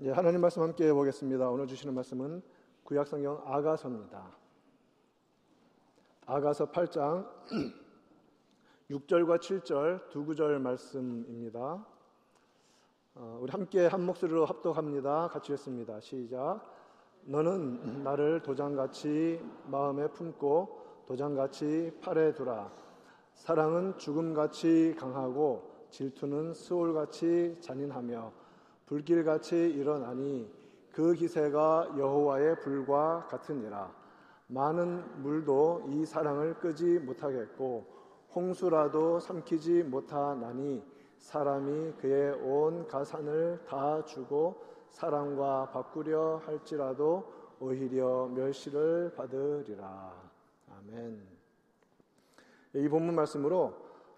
예, 0.00 0.10
하나님 0.10 0.40
말씀 0.40 0.60
함께 0.60 0.92
보겠습니다. 0.92 1.48
오늘 1.50 1.68
주시는 1.68 1.94
말씀은 1.94 2.42
구약성경 2.82 3.44
아가서입니다. 3.46 4.26
아가서 6.26 6.72
8장 6.72 7.28
6절과 8.90 9.38
7절 9.38 10.08
두 10.08 10.24
구절 10.24 10.58
말씀입니다. 10.58 11.86
어, 13.14 13.38
우리 13.40 13.52
함께 13.52 13.86
한 13.86 14.04
목소리로 14.04 14.46
합독합니다. 14.46 15.28
같이 15.28 15.52
했습니다. 15.52 16.00
시작. 16.00 16.60
너는 17.26 18.02
나를 18.02 18.42
도장같이 18.42 19.40
마음에 19.66 20.08
품고 20.08 21.04
도장같이 21.06 22.00
팔에 22.02 22.34
두라. 22.34 22.72
사랑은 23.34 23.96
죽음같이 23.98 24.96
강하고 24.98 25.86
질투는 25.90 26.52
수월같이 26.52 27.58
잔인하며 27.60 28.43
불길같이 28.86 29.70
일어나니 29.70 30.50
그 30.92 31.14
기세가 31.14 31.94
여호와의 31.98 32.60
불과 32.60 33.26
같으니라 33.28 33.92
많은 34.46 35.22
물도 35.22 35.86
이 35.88 36.04
사랑을 36.04 36.54
끄지 36.54 36.98
못하겠고 36.98 37.86
홍수라도 38.34 39.20
삼키지 39.20 39.84
못하나니 39.84 40.82
사람이 41.18 41.92
그의 42.00 42.34
온 42.42 42.86
가산을 42.86 43.64
다 43.66 44.04
주고 44.04 44.62
사랑과 44.90 45.70
바꾸려 45.70 46.42
할지라도 46.44 47.32
오히려 47.58 48.26
멸시를 48.26 49.14
받으리라. 49.16 50.12
아멘. 50.70 51.26
이 52.74 52.88
본문 52.88 53.14
말씀으로 53.14 53.74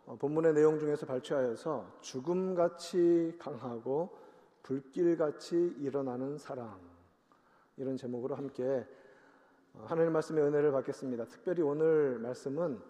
어, 0.07 0.17
본문의 0.19 0.55
내용 0.55 0.79
중에서 0.79 1.05
발췌하여서 1.07 1.99
죽음같이 2.01 3.37
강하고 3.39 4.17
불길같이 4.67 5.77
일어나는 5.79 6.39
사랑 6.39 6.77
이런 7.77 7.97
제목으로 7.97 8.35
함께 8.35 8.85
어, 9.75 9.85
하나님 9.87 10.13
말씀의 10.13 10.43
은혜를 10.43 10.73
받겠습니다. 10.73 11.27
특별히 11.27 11.63
오늘 11.63 12.19
말씀은 12.19 12.81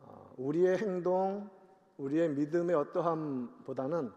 어, 0.00 0.34
우리의 0.36 0.78
행동, 0.78 1.48
우리의 1.98 2.30
믿음의 2.30 2.74
어떠함보다는 2.74 4.10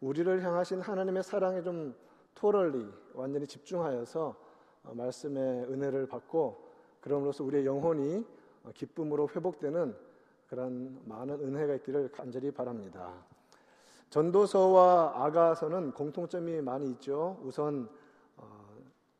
우리를 0.00 0.42
향하신 0.44 0.82
하나님의 0.82 1.22
사랑에 1.22 1.62
좀 1.62 1.94
토럴리 2.34 2.86
완전히 3.14 3.46
집중하여서 3.46 4.36
어, 4.84 4.94
말씀의 4.94 5.64
은혜를 5.64 6.08
받고 6.08 6.68
그럼으로써 7.00 7.42
우리의 7.42 7.64
영혼이 7.64 8.26
기쁨으로 8.74 9.30
회복되는 9.34 9.96
그런 10.46 11.00
많은 11.06 11.40
은혜가 11.40 11.76
있기를 11.76 12.10
간절히 12.12 12.50
바랍니다. 12.50 13.14
전도서와 14.10 15.24
아가서는 15.24 15.92
공통점이 15.92 16.62
많이 16.62 16.90
있죠. 16.92 17.38
우선 17.42 17.88
어, 18.36 18.44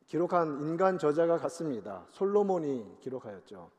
기록한 0.07 0.61
인간 0.61 0.97
저자가 0.97 1.37
같습니다. 1.37 2.05
솔로몬이 2.11 2.97
기록하였죠. 2.99 3.69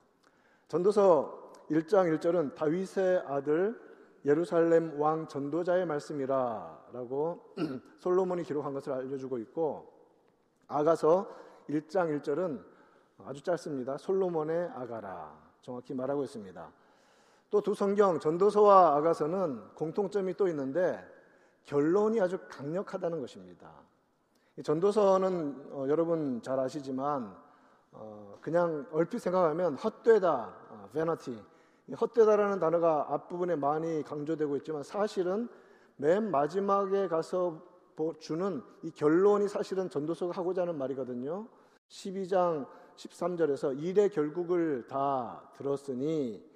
전도서 0.68 1.52
1장 1.70 2.16
1절은 2.18 2.54
다윗의 2.54 3.24
아들 3.26 3.80
예루살렘 4.24 5.00
왕 5.00 5.26
전도자의 5.26 5.86
말씀이라라고 5.86 7.54
솔로몬이 7.98 8.42
기록한 8.44 8.72
것을 8.72 8.92
알려주고 8.92 9.38
있고 9.38 9.92
아가서 10.68 11.28
1장 11.68 12.20
1절은 12.20 12.62
아주 13.24 13.42
짧습니다. 13.42 13.98
솔로몬의 13.98 14.70
아가라 14.74 15.36
정확히 15.62 15.94
말하고 15.94 16.22
있습니다. 16.24 16.72
또 17.50 17.60
두 17.60 17.74
성경 17.74 18.20
전도서와 18.20 18.96
아가서는 18.96 19.74
공통점이 19.74 20.34
또 20.34 20.46
있는데 20.48 21.04
결론이 21.64 22.20
아주 22.20 22.38
강력하다는 22.48 23.20
것입니다. 23.20 23.72
전도서는 24.62 25.68
어, 25.72 25.86
여러분 25.88 26.40
잘 26.42 26.60
아시지만 26.60 27.34
어, 27.92 28.38
그냥 28.40 28.86
얼핏 28.92 29.18
생각하면 29.18 29.74
헛되다, 29.74 30.54
어, 30.70 30.88
vanity. 30.92 31.42
헛되다라는 32.00 32.60
단어가 32.60 33.06
앞부분에 33.10 33.56
많이 33.56 34.04
강조되고 34.04 34.56
있지만 34.58 34.84
사실은 34.84 35.48
맨 35.96 36.30
마지막에 36.30 37.08
가서 37.08 37.68
주는 38.18 38.62
이 38.82 38.90
결론이 38.92 39.48
사실은 39.48 39.90
전도서가 39.90 40.32
하고자 40.32 40.62
하는 40.62 40.78
말이거든요. 40.78 41.46
12장 41.88 42.66
13절에서 42.96 43.78
일의 43.82 44.08
결국을 44.08 44.86
다 44.88 45.42
들었으니 45.56 46.49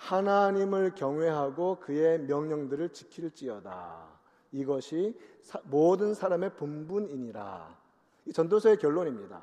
하나님을 0.00 0.94
경외하고 0.94 1.78
그의 1.80 2.20
명령들을 2.20 2.88
지킬지어다. 2.90 4.08
이것이 4.52 5.16
사, 5.42 5.60
모든 5.64 6.14
사람의 6.14 6.54
본분이니라. 6.56 7.78
이 8.26 8.32
전도서의 8.32 8.78
결론입니다. 8.78 9.42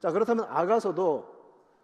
자, 0.00 0.12
그렇다면 0.12 0.44
아가서도 0.48 1.32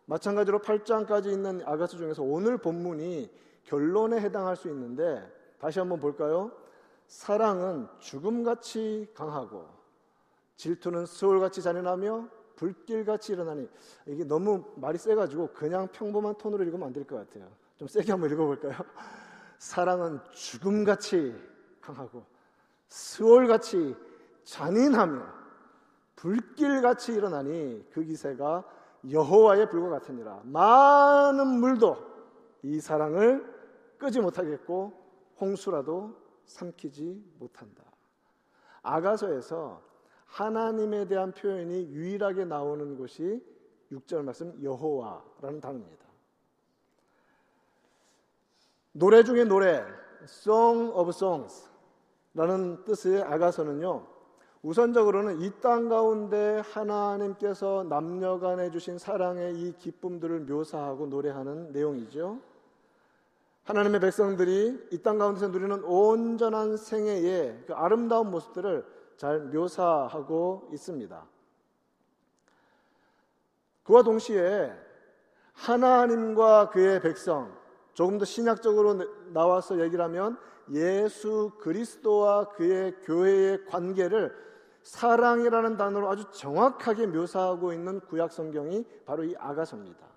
마찬가지로 0.04 0.58
8장까지 0.60 1.32
있는 1.32 1.62
아가서 1.64 1.96
중에서 1.96 2.22
오늘 2.22 2.58
본문이 2.58 3.30
결론에 3.64 4.20
해당할 4.20 4.54
수 4.56 4.68
있는데 4.68 5.26
다시 5.58 5.78
한번 5.78 5.98
볼까요? 5.98 6.52
사랑은 7.06 7.88
죽음같이 8.00 9.08
강하고 9.14 9.66
질투는 10.56 11.06
수월같이 11.06 11.62
잔인하며 11.62 12.28
불길같이 12.56 13.32
일어나니 13.32 13.68
이게 14.06 14.24
너무 14.24 14.64
말이 14.76 14.98
세가지고 14.98 15.52
그냥 15.54 15.88
평범한 15.88 16.34
톤으로 16.36 16.62
읽으면 16.64 16.86
안 16.88 16.92
될 16.92 17.04
것 17.06 17.16
같아요. 17.16 17.48
좀 17.80 17.88
세게 17.88 18.12
한번 18.12 18.30
읽어볼까요? 18.30 18.74
사랑은 19.56 20.20
죽음같이 20.32 21.34
강하고 21.80 22.26
스월같이 22.88 23.96
잔인하며 24.44 25.26
불길같이 26.14 27.14
일어나니 27.14 27.88
그 27.90 28.04
기세가 28.04 28.64
여호와의 29.10 29.70
불과 29.70 29.88
같으니라. 29.98 30.42
많은 30.44 31.58
물도 31.58 31.96
이 32.64 32.80
사랑을 32.80 33.50
끄지 33.96 34.20
못하겠고 34.20 34.92
홍수라도 35.40 36.14
삼키지 36.44 37.34
못한다. 37.38 37.82
아가서에서 38.82 39.80
하나님에 40.26 41.06
대한 41.06 41.32
표현이 41.32 41.88
유일하게 41.92 42.44
나오는 42.44 42.98
곳이 42.98 43.42
6절 43.90 44.22
말씀 44.22 44.62
여호와라는 44.62 45.62
단어입니다. 45.62 46.09
노래 48.92 49.22
중에 49.22 49.44
노래, 49.44 49.84
Song 50.24 50.92
of 50.94 51.10
Songs라는 51.10 52.84
뜻의 52.84 53.22
아가서는요. 53.22 54.06
우선적으로는 54.62 55.40
이 55.40 55.50
땅 55.60 55.88
가운데 55.88 56.62
하나님께서 56.72 57.86
남녀간에 57.88 58.70
주신 58.70 58.98
사랑의 58.98 59.54
이 59.54 59.72
기쁨들을 59.78 60.40
묘사하고 60.40 61.06
노래하는 61.06 61.72
내용이죠. 61.72 62.38
하나님의 63.64 64.00
백성들이 64.00 64.88
이 64.90 65.02
땅 65.02 65.18
가운데서 65.18 65.48
누리는 65.48 65.82
온전한 65.84 66.76
생애의 66.76 67.64
그 67.66 67.74
아름다운 67.74 68.30
모습들을 68.30 68.84
잘 69.16 69.40
묘사하고 69.40 70.68
있습니다. 70.72 71.26
그와 73.84 74.02
동시에 74.02 74.72
하나님과 75.54 76.70
그의 76.70 77.00
백성, 77.00 77.54
조금 77.94 78.18
더 78.18 78.24
신약적으로 78.24 79.32
나와서 79.32 79.80
얘기를 79.80 80.04
하면 80.04 80.38
예수 80.72 81.52
그리스도와 81.60 82.50
그의 82.50 82.94
교회의 83.02 83.66
관계를 83.66 84.34
사랑이라는 84.82 85.76
단어로 85.76 86.08
아주 86.08 86.24
정확하게 86.32 87.06
묘사하고 87.08 87.72
있는 87.72 88.00
구약 88.00 88.32
성경이 88.32 88.84
바로 89.04 89.24
이 89.24 89.34
아가서입니다. 89.36 90.08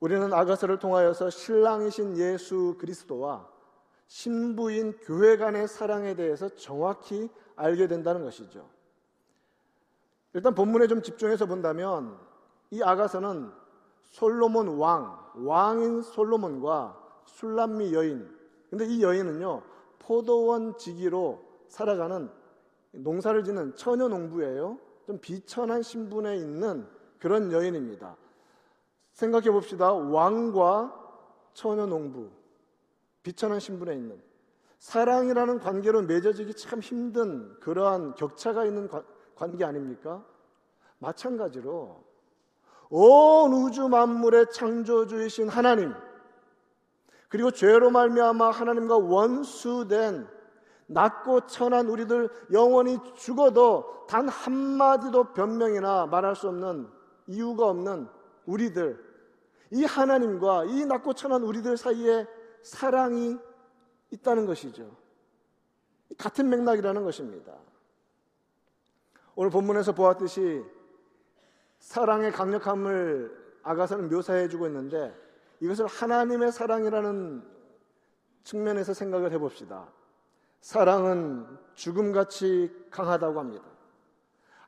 우리는 0.00 0.32
아가서를 0.32 0.78
통하여서 0.78 1.30
신랑이신 1.30 2.16
예수 2.16 2.76
그리스도와 2.80 3.48
신부인 4.08 4.98
교회 5.02 5.36
간의 5.36 5.68
사랑에 5.68 6.16
대해서 6.16 6.48
정확히 6.48 7.30
알게 7.54 7.86
된다는 7.86 8.24
것이죠. 8.24 8.68
일단 10.34 10.54
본문에 10.54 10.88
좀 10.88 11.02
집중해서 11.02 11.46
본다면 11.46 12.18
이 12.70 12.82
아가서는 12.82 13.52
솔로몬 14.12 14.78
왕, 14.78 15.18
왕인 15.34 16.02
솔로몬과 16.02 16.96
술람미 17.24 17.94
여인. 17.94 18.30
근데 18.68 18.86
이 18.86 19.02
여인은요, 19.02 19.62
포도원 19.98 20.76
지기로 20.76 21.42
살아가는 21.68 22.30
농사를 22.92 23.42
짓는 23.42 23.74
처녀 23.74 24.08
농부예요. 24.08 24.78
좀 25.06 25.18
비천한 25.18 25.82
신분에 25.82 26.36
있는 26.36 26.86
그런 27.18 27.50
여인입니다. 27.52 28.16
생각해 29.12 29.50
봅시다. 29.50 29.92
왕과 29.92 30.92
처녀 31.54 31.86
농부. 31.86 32.30
비천한 33.22 33.60
신분에 33.60 33.94
있는. 33.94 34.22
사랑이라는 34.78 35.58
관계로 35.60 36.02
맺어지기 36.02 36.54
참 36.54 36.80
힘든 36.80 37.58
그러한 37.60 38.14
격차가 38.14 38.66
있는 38.66 38.90
관계 39.34 39.64
아닙니까? 39.64 40.24
마찬가지로 40.98 42.11
온 42.94 43.54
우주 43.54 43.88
만물의 43.88 44.52
창조주이신 44.52 45.48
하나님 45.48 45.94
그리고 47.30 47.50
죄로 47.50 47.90
말미암아 47.90 48.50
하나님과 48.50 48.98
원수된 48.98 50.28
낮고 50.88 51.46
천한 51.46 51.88
우리들 51.88 52.28
영원히 52.52 52.98
죽어도 53.14 54.04
단 54.06 54.28
한마디도 54.28 55.32
변명이나 55.32 56.04
말할 56.04 56.36
수 56.36 56.48
없는 56.48 56.86
이유가 57.28 57.70
없는 57.70 58.08
우리들 58.44 59.02
이 59.70 59.84
하나님과 59.86 60.66
이 60.66 60.84
낮고 60.84 61.14
천한 61.14 61.44
우리들 61.44 61.78
사이에 61.78 62.26
사랑이 62.62 63.38
있다는 64.10 64.44
것이죠. 64.44 64.94
같은 66.18 66.50
맥락이라는 66.50 67.02
것입니다. 67.04 67.54
오늘 69.34 69.50
본문에서 69.50 69.92
보았듯이 69.92 70.62
사랑의 71.82 72.30
강력함을 72.30 73.58
아가서는 73.64 74.08
묘사해 74.08 74.48
주고 74.48 74.66
있는데 74.68 75.12
이것을 75.58 75.86
하나님의 75.86 76.52
사랑이라는 76.52 77.42
측면에서 78.44 78.94
생각을 78.94 79.32
해봅시다. 79.32 79.88
사랑은 80.60 81.44
죽음같이 81.74 82.72
강하다고 82.90 83.40
합니다. 83.40 83.64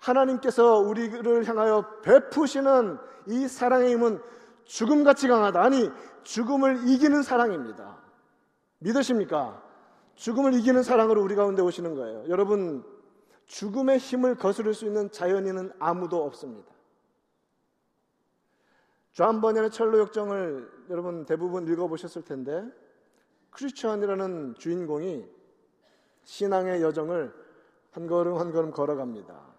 하나님께서 0.00 0.80
우리를 0.80 1.48
향하여 1.48 2.00
베푸시는 2.02 2.98
이 3.28 3.46
사랑의 3.46 3.92
힘은 3.92 4.20
죽음같이 4.64 5.28
강하다. 5.28 5.62
아니, 5.62 5.90
죽음을 6.24 6.88
이기는 6.88 7.22
사랑입니다. 7.22 7.96
믿으십니까? 8.80 9.62
죽음을 10.16 10.52
이기는 10.54 10.82
사랑으로 10.82 11.22
우리 11.22 11.36
가운데 11.36 11.62
오시는 11.62 11.94
거예요. 11.94 12.24
여러분, 12.28 12.84
죽음의 13.46 13.98
힘을 13.98 14.34
거스를 14.34 14.74
수 14.74 14.84
있는 14.84 15.10
자연인은 15.12 15.72
아무도 15.78 16.24
없습니다. 16.24 16.73
존 19.14 19.40
번연의 19.40 19.70
천로역정을 19.70 20.68
여러분 20.90 21.24
대부분 21.24 21.66
읽어보셨을 21.68 22.22
텐데 22.24 22.64
크리스천이라는 23.50 24.56
주인공이 24.58 25.24
신앙의 26.24 26.82
여정을 26.82 27.32
한 27.92 28.06
걸음 28.08 28.38
한 28.38 28.50
걸음 28.50 28.72
걸어갑니다. 28.72 29.54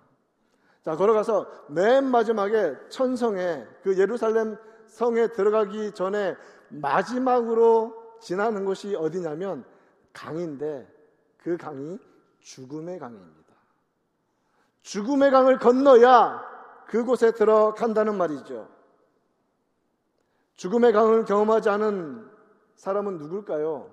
자, 0.83 0.95
걸어가서 0.97 1.47
맨 1.69 2.05
마지막에 2.05 2.75
천성에 2.89 3.65
그 3.81 3.97
예루살렘 3.97 4.57
성에 4.87 5.27
들어가기 5.27 5.93
전에 5.93 6.35
마지막으로 6.67 8.17
지나는 8.19 8.65
곳이 8.65 8.93
어디냐면 8.95 9.63
강인데 10.11 10.85
그 11.37 11.55
강이 11.55 11.97
죽음의 12.39 12.99
강입니다. 12.99 13.55
죽음의 14.81 15.31
강을 15.31 15.59
건너야 15.59 16.43
그곳에 16.87 17.31
들어간다는 17.31 18.17
말이죠. 18.17 18.74
죽음의 20.55 20.93
강을 20.93 21.25
경험하지 21.25 21.69
않은 21.69 22.25
사람은 22.75 23.17
누굴까요? 23.17 23.89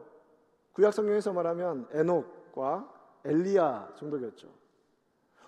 구약 0.72 0.94
성경에서 0.94 1.32
말하면 1.32 1.88
에녹과 1.92 2.88
엘리야 3.24 3.92
정도겠죠. 3.96 4.48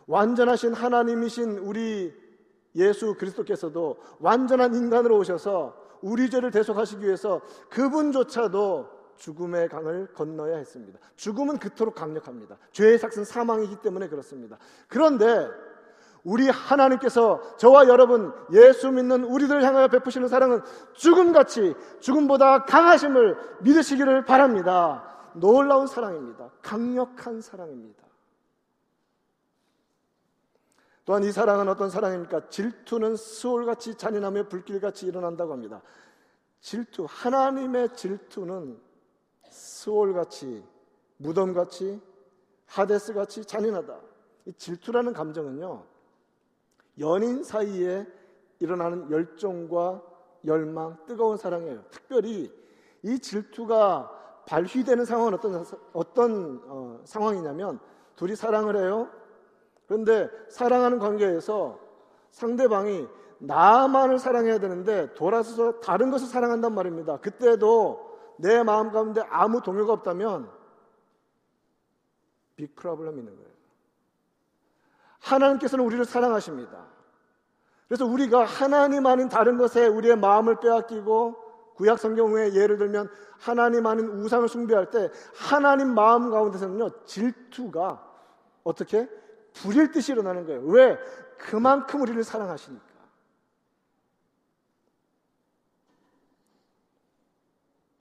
완전하신 0.07 0.75
하나님이신 0.75 1.59
우리 1.59 2.13
예수 2.77 3.15
그리스도께서도 3.15 3.99
완전한 4.19 4.75
인간으로 4.75 5.19
오셔서 5.19 5.83
우리 6.03 6.29
죄를 6.29 6.51
대속하시기 6.51 7.05
위해서 7.05 7.41
그분조차도 7.71 8.91
죽음의 9.17 9.69
강을 9.69 10.13
건너야 10.13 10.57
했습니다. 10.57 10.99
죽음은 11.17 11.59
그토록 11.59 11.95
강력합니다. 11.95 12.59
죄의 12.73 12.99
삭은 12.99 13.25
사망이기 13.25 13.77
때문에 13.77 14.09
그렇습니다. 14.09 14.59
그런데 14.89 15.49
우리 16.25 16.49
하나님께서 16.49 17.57
저와 17.59 17.87
여러분 17.87 18.33
예수 18.53 18.91
믿는 18.91 19.25
우리들 19.25 19.63
향하여 19.63 19.89
베푸시는 19.89 20.29
사랑은 20.29 20.63
죽음같이 20.95 21.75
죽음보다 22.01 22.65
강하심을 22.65 23.37
믿으시기를 23.61 24.25
바랍니다. 24.25 25.31
놀라운 25.35 25.87
사랑입니다. 25.87 26.51
강력한 26.63 27.41
사랑입니다. 27.43 28.03
또한 31.05 31.23
이 31.23 31.31
사랑은 31.31 31.69
어떤 31.69 31.91
사랑입니까? 31.91 32.49
질투는 32.49 33.17
수월같이 33.17 33.97
잔인하며 33.97 34.49
불길같이 34.49 35.07
일어난다고 35.07 35.53
합니다. 35.53 35.83
질투, 36.61 37.07
하나님의 37.07 37.95
질투는 37.95 38.81
수월같이, 39.51 40.65
무덤같이, 41.19 42.01
하데스같이 42.65 43.45
잔인하다. 43.45 43.95
이 44.47 44.53
질투라는 44.55 45.13
감정은요, 45.13 45.85
연인 46.99 47.43
사이에 47.43 48.07
일어나는 48.61 49.11
열정과 49.11 50.03
열망, 50.47 50.99
뜨거운 51.07 51.37
사랑이에요. 51.37 51.85
특별히 51.91 52.53
이 53.03 53.19
질투가 53.19 54.11
발휘되는 54.47 55.05
상황은 55.05 55.35
어떤, 55.35 55.65
어떤 55.93 56.63
어, 56.67 57.01
상황이냐면, 57.05 57.81
둘이 58.17 58.37
사랑을 58.37 58.77
해요. 58.77 59.09
그런데 59.87 60.31
사랑하는 60.49 60.99
관계에서 60.99 61.79
상대방이 62.31 63.07
나만을 63.39 64.19
사랑해야 64.19 64.59
되는데 64.59 65.13
돌아서서 65.15 65.81
다른 65.81 66.11
것을 66.11 66.27
사랑한단 66.27 66.75
말입니다. 66.75 67.19
그때도 67.19 68.15
내 68.39 68.63
마음 68.63 68.91
가운데 68.91 69.23
아무 69.29 69.61
동요가 69.63 69.93
없다면 69.93 70.51
빅 72.57 72.75
프로블럼 72.75 73.19
있는 73.19 73.37
거예요. 73.37 73.54
하나님께서는 75.25 75.85
우리를 75.85 76.05
사랑하십니다. 76.05 76.85
그래서 77.89 78.07
우리가 78.07 78.45
하나님 78.45 79.07
아닌 79.07 79.29
다른 79.29 79.59
것에 79.59 79.87
우리의 79.87 80.17
마음을 80.17 80.61
빼앗기고 80.61 81.43
구약 81.77 81.99
성경에 81.99 82.55
예를 82.55 82.79
들면 82.79 83.11
하나님 83.39 83.87
아닌 83.87 84.07
우상을 84.07 84.49
숭배할 84.49 84.91
때 84.91 85.11
하나님 85.35 85.95
마음 85.95 86.31
가운데서는요 86.31 87.05
질투가 87.05 88.03
어떻게 88.63 89.09
불일 89.53 89.91
듯이 89.93 90.13
일어나는 90.13 90.47
거예요. 90.47 90.63
왜? 90.63 90.99
그만큼 91.39 92.01
우리를 92.03 92.23
사랑하시니까. 92.23 92.94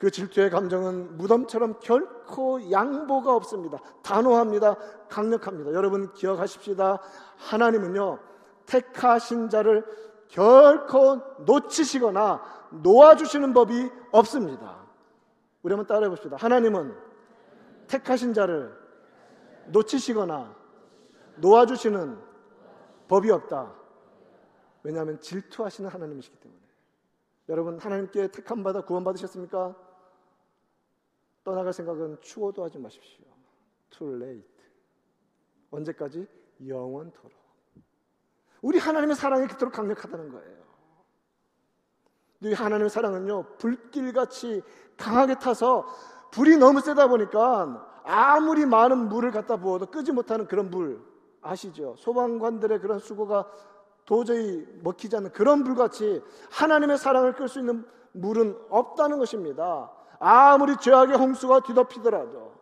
그 0.04 0.12
질투의 0.12 0.50
감정은 0.50 1.16
무덤처럼 1.16 1.80
결코 1.80 2.70
양보가 2.70 3.34
없습니다. 3.38 3.80
단호합니다. 4.02 4.76
강력합니다. 5.08 5.72
여러분 5.72 6.12
기억하십시다. 6.12 7.00
하나님은요, 7.38 8.20
택하신 8.66 9.48
자를 9.48 9.86
결코 10.28 11.22
놓치시거나 11.46 12.44
놓아주시는 12.84 13.54
법이 13.54 13.90
없습니다. 14.12 14.76
우리 15.62 15.74
한번 15.74 15.88
따라해 15.88 16.10
봅시다. 16.10 16.36
하나님은 16.38 16.94
택하신 17.88 18.34
자를 18.34 18.78
놓치시거나 19.68 20.54
놓아주시는 21.38 22.20
법이 23.08 23.32
없다. 23.32 23.74
왜냐하면 24.84 25.22
질투하시는 25.22 25.90
하나님이시기 25.90 26.36
때문에. 26.42 26.62
여러분, 27.48 27.80
하나님께 27.80 28.32
택함받아 28.32 28.82
구원받으셨습니까? 28.82 29.93
떠나갈 31.44 31.74
생각은 31.74 32.18
추워도 32.22 32.64
하지 32.64 32.78
마십시오. 32.80 33.26
Too 33.90 34.16
late. 34.16 34.50
언제까지? 35.72 36.28
영원토록. 36.66 37.32
우리 38.62 38.80
하나님의 38.80 39.16
사랑이 39.16 39.48
그토록 39.48 39.74
강력하다는 39.74 40.30
거예요. 40.32 40.64
이 42.42 42.54
하나님의 42.54 42.90
사랑은요, 42.90 43.58
불길같이 43.58 44.62
강하게 44.98 45.36
타서 45.36 45.86
불이 46.32 46.58
너무 46.58 46.82
세다 46.82 47.08
보니까 47.08 48.02
아무리 48.04 48.66
많은 48.66 49.10
물을 49.10 49.32
갖다 49.32 49.58
부어도 49.58 49.86
끄지 49.86 50.12
못하는 50.12 50.48
그런 50.48 50.70
불, 50.70 51.02
아시죠? 51.42 51.96
소방관들의 51.98 52.80
그런 52.80 53.00
수고가 53.00 53.50
도저히 54.06 54.66
먹히지 54.82 55.16
않는 55.16 55.32
그런 55.32 55.64
불같이 55.64 56.22
하나님의 56.52 56.98
사랑을 56.98 57.34
끌 57.34 57.48
수 57.48 57.60
있는 57.60 57.86
물은 58.12 58.58
없다는 58.70 59.20
것입니다. 59.20 59.92
아무리 60.26 60.78
죄악의 60.78 61.18
홍수가 61.18 61.62
뒤덮이더라도 61.62 62.54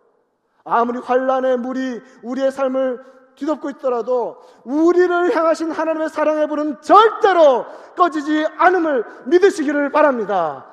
아무리 0.63 0.97
환란의 0.99 1.57
물이 1.57 2.01
우리의 2.23 2.51
삶을 2.51 3.03
뒤덮고 3.35 3.69
있더라도 3.71 4.41
우리를 4.63 5.35
향하신 5.35 5.71
하나님의 5.71 6.09
사랑의 6.09 6.47
불은 6.47 6.81
절대로 6.81 7.65
꺼지지 7.95 8.45
않음을 8.57 9.05
믿으시기를 9.27 9.91
바랍니다. 9.91 10.67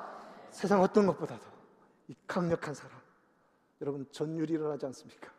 세상 0.49 0.81
어떤 0.81 1.05
것보다도 1.05 1.41
이 2.07 2.15
강력한 2.25 2.73
사랑 2.73 2.97
여러분 3.81 4.07
전율이 4.11 4.53
일어나지 4.53 4.87
않습니까? 4.87 5.29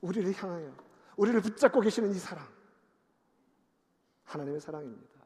우리를 0.00 0.32
향하여 0.32 0.70
우리를 1.16 1.40
붙잡고 1.40 1.80
계시는 1.80 2.10
이 2.12 2.14
사랑. 2.14 2.44
하나님의 4.24 4.60
사랑입니다. 4.60 5.21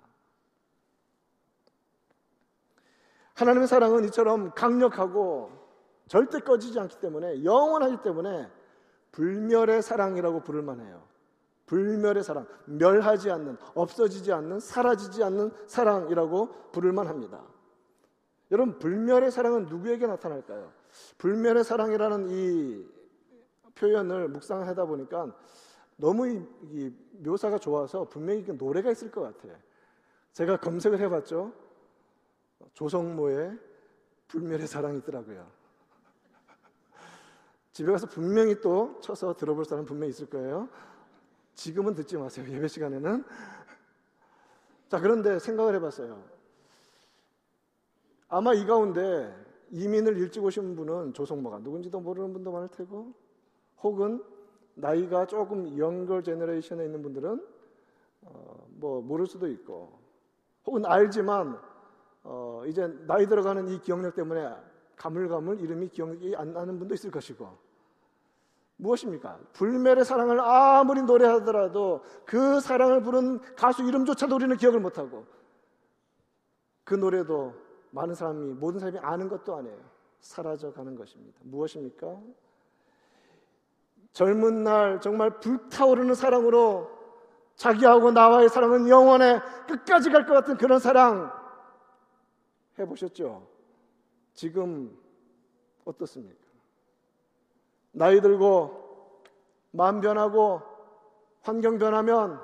하나님의 3.36 3.68
사랑은 3.68 4.04
이처럼 4.06 4.50
강력하고 4.52 5.50
절대 6.08 6.40
꺼지지 6.40 6.80
않기 6.80 7.00
때문에 7.00 7.44
영원하기 7.44 7.98
때문에 8.02 8.50
불멸의 9.12 9.82
사랑이라고 9.82 10.40
부를 10.40 10.62
만해요. 10.62 11.02
불멸의 11.66 12.22
사랑, 12.22 12.46
멸하지 12.64 13.30
않는, 13.30 13.56
없어지지 13.74 14.32
않는, 14.32 14.60
사라지지 14.60 15.22
않는 15.24 15.50
사랑이라고 15.66 16.70
부를 16.72 16.92
만합니다. 16.92 17.42
여러분, 18.52 18.78
불멸의 18.78 19.30
사랑은 19.30 19.66
누구에게 19.66 20.06
나타날까요? 20.06 20.72
불멸의 21.18 21.64
사랑이라는 21.64 22.28
이 22.30 22.86
표현을 23.74 24.28
묵상하다 24.28 24.84
보니까 24.86 25.34
너무 25.96 26.28
이, 26.28 26.46
이 26.70 26.94
묘사가 27.18 27.58
좋아서 27.58 28.04
분명히 28.08 28.44
그 28.44 28.52
노래가 28.52 28.90
있을 28.92 29.10
것 29.10 29.22
같아요. 29.22 29.56
제가 30.32 30.58
검색을 30.58 31.00
해봤죠. 31.00 31.65
조성모의 32.74 33.58
불멸의 34.28 34.66
사랑이 34.66 34.98
있더라고요. 34.98 35.46
집에 37.72 37.92
가서 37.92 38.06
분명히 38.06 38.60
또 38.60 38.98
쳐서 39.00 39.34
들어볼 39.34 39.64
사람 39.64 39.84
분명히 39.84 40.10
있을 40.10 40.30
거예요. 40.30 40.68
지금은 41.54 41.94
듣지 41.94 42.16
마세요. 42.16 42.46
예배 42.48 42.68
시간에는. 42.68 43.24
자, 44.88 45.00
그런데 45.00 45.38
생각을 45.38 45.74
해봤어요. 45.74 46.22
아마 48.28 48.54
이 48.54 48.64
가운데 48.64 49.34
이민을 49.70 50.16
일찍 50.16 50.44
오신 50.44 50.76
분은 50.76 51.14
조성모가 51.14 51.58
누군지도 51.58 52.00
모르는 52.00 52.32
분도 52.32 52.52
많을 52.52 52.68
테고, 52.68 53.12
혹은 53.82 54.22
나이가 54.74 55.26
조금 55.26 55.78
영걸 55.78 56.22
제너레이션에 56.22 56.84
있는 56.84 57.02
분들은 57.02 57.46
어, 58.22 58.66
뭐 58.70 59.00
모를 59.00 59.26
수도 59.26 59.48
있고, 59.48 59.98
혹은 60.64 60.84
알지만 60.84 61.60
어, 62.28 62.62
이제 62.66 62.86
나이 63.06 63.26
들어가는 63.26 63.68
이 63.68 63.80
기억력 63.80 64.14
때문에 64.16 64.52
가물가물 64.96 65.60
이름이 65.60 65.88
기억이 65.90 66.34
안 66.36 66.52
나는 66.52 66.78
분도 66.78 66.94
있을 66.94 67.10
것이고 67.10 67.48
무엇입니까? 68.78 69.38
불멸의 69.52 70.04
사랑을 70.04 70.40
아무리 70.40 71.02
노래하더라도 71.02 72.02
그 72.24 72.60
사랑을 72.60 73.02
부른 73.02 73.40
가수 73.54 73.84
이름조차도 73.84 74.34
우리는 74.34 74.56
기억을 74.56 74.80
못하고 74.80 75.24
그 76.84 76.94
노래도 76.94 77.54
많은 77.90 78.14
사람이 78.14 78.54
모든 78.54 78.80
사람이 78.80 78.98
아는 78.98 79.28
것도 79.28 79.56
아니에요. 79.56 79.78
사라져 80.18 80.72
가는 80.72 80.96
것입니다. 80.96 81.38
무엇입니까? 81.44 82.18
젊은 84.12 84.64
날 84.64 85.00
정말 85.00 85.38
불타오르는 85.38 86.14
사랑으로 86.14 86.90
자기하고 87.54 88.10
나와의 88.10 88.48
사랑은 88.48 88.88
영원에 88.88 89.40
끝까지 89.68 90.10
갈 90.10 90.26
것 90.26 90.34
같은 90.34 90.56
그런 90.56 90.78
사랑 90.80 91.45
해보셨죠? 92.78 93.46
지금 94.34 94.96
어떻습니까? 95.84 96.44
나이 97.92 98.20
들고 98.20 99.22
마음 99.70 100.00
변하고 100.00 100.60
환경 101.42 101.78
변하면 101.78 102.40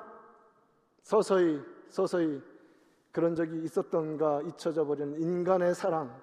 서서히 1.03 1.61
서서히 1.89 2.41
그런 3.11 3.35
적이 3.35 3.63
있었던가 3.63 4.41
잊혀져 4.41 4.85
버리는 4.85 5.21
인간의 5.21 5.75
사랑. 5.75 6.19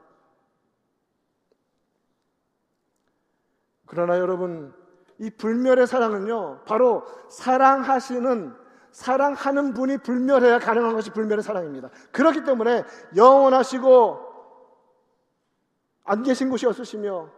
그러나 3.86 4.18
여러분, 4.18 4.74
이 5.18 5.30
불멸의 5.30 5.86
사랑은요, 5.86 6.62
바로 6.64 7.04
사랑하시는, 7.28 8.54
사랑하는 8.92 9.74
분이 9.74 9.98
불멸해야 9.98 10.58
가능한 10.58 10.94
것이 10.94 11.10
불멸의 11.10 11.42
사랑입니다. 11.42 11.90
그렇기 12.12 12.44
때문에 12.44 12.84
영원하시고, 13.16 14.30
안 16.04 16.22
계신 16.22 16.50
곳이 16.50 16.66
없으시며, 16.66 17.30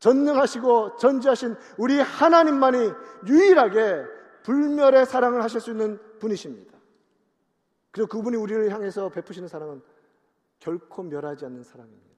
전능하시고 0.00 0.96
전지하신 0.96 1.56
우리 1.76 2.00
하나님만이 2.00 2.92
유일하게 3.26 4.04
불멸의 4.42 5.06
사랑을 5.06 5.42
하실 5.44 5.60
수 5.60 5.70
있는 5.70 6.00
분이십니다. 6.18 6.76
그리고 7.90 8.08
그분이 8.08 8.36
우리를 8.36 8.72
향해서 8.72 9.10
베푸시는 9.10 9.48
사랑은 9.48 9.82
결코 10.58 11.02
멸하지 11.02 11.44
않는 11.44 11.62
사랑입니다. 11.62 12.09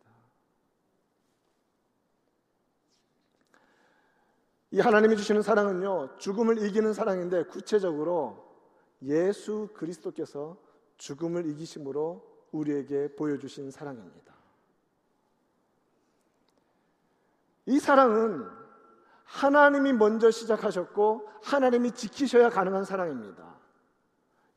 이 4.72 4.80
하나님이 4.80 5.18
주시는 5.18 5.42
사랑은요, 5.42 6.16
죽음을 6.16 6.64
이기는 6.64 6.94
사랑인데 6.94 7.44
구체적으로 7.44 8.52
예수 9.02 9.68
그리스도께서 9.74 10.56
죽음을 10.96 11.46
이기심으로 11.50 12.24
우리에게 12.52 13.14
보여주신 13.14 13.70
사랑입니다. 13.70 14.32
이 17.66 17.78
사랑은 17.78 18.48
하나님이 19.24 19.92
먼저 19.92 20.30
시작하셨고 20.30 21.28
하나님이 21.42 21.92
지키셔야 21.92 22.48
가능한 22.48 22.84
사랑입니다. 22.84 23.52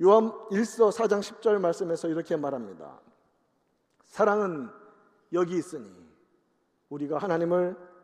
요한 0.02 0.32
1서 0.50 0.92
4장 0.92 1.20
10절 1.20 1.60
말씀에서 1.60 2.08
이렇게 2.08 2.38
말합니다. 2.38 3.02
사랑은 4.06 4.70
여기 5.34 5.58
있으니 5.58 5.90
우리가 6.90 7.18
하나님을 7.18 7.95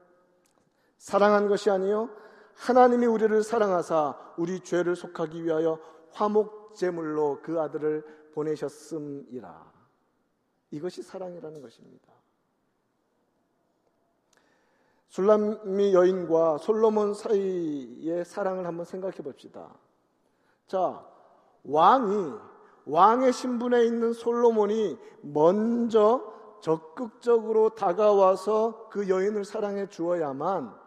사랑한 1.02 1.48
것이 1.48 1.72
아니요 1.72 2.10
하나님이 2.54 3.08
우리를 3.08 3.42
사랑하사 3.42 4.16
우리 4.38 4.60
죄를 4.60 4.96
속하기 4.96 5.44
위하여 5.44 5.80
화목 6.12 6.76
제물로 6.76 7.40
그 7.42 7.60
아들을 7.60 8.30
보내셨음이라. 8.36 9.72
이것이 10.70 11.02
사랑이라는 11.02 11.60
것입니다. 11.60 12.08
술람미 15.08 15.94
여인과 15.96 16.60
솔로몬 16.60 17.16
사이의 17.16 18.24
사랑을 18.24 18.68
한번 18.68 18.86
생각해 18.86 19.18
봅시다. 19.18 19.74
자, 20.68 21.04
왕이 21.64 22.34
왕의 22.86 23.34
신분에 23.34 23.86
있는 23.86 24.14
솔로몬이 24.14 25.00
먼저 25.22 26.32
적극적으로 26.62 27.70
다가와서 27.70 28.88
그 28.90 29.10
여인을 29.10 29.46
사랑해 29.46 29.88
주어야만 29.90 30.81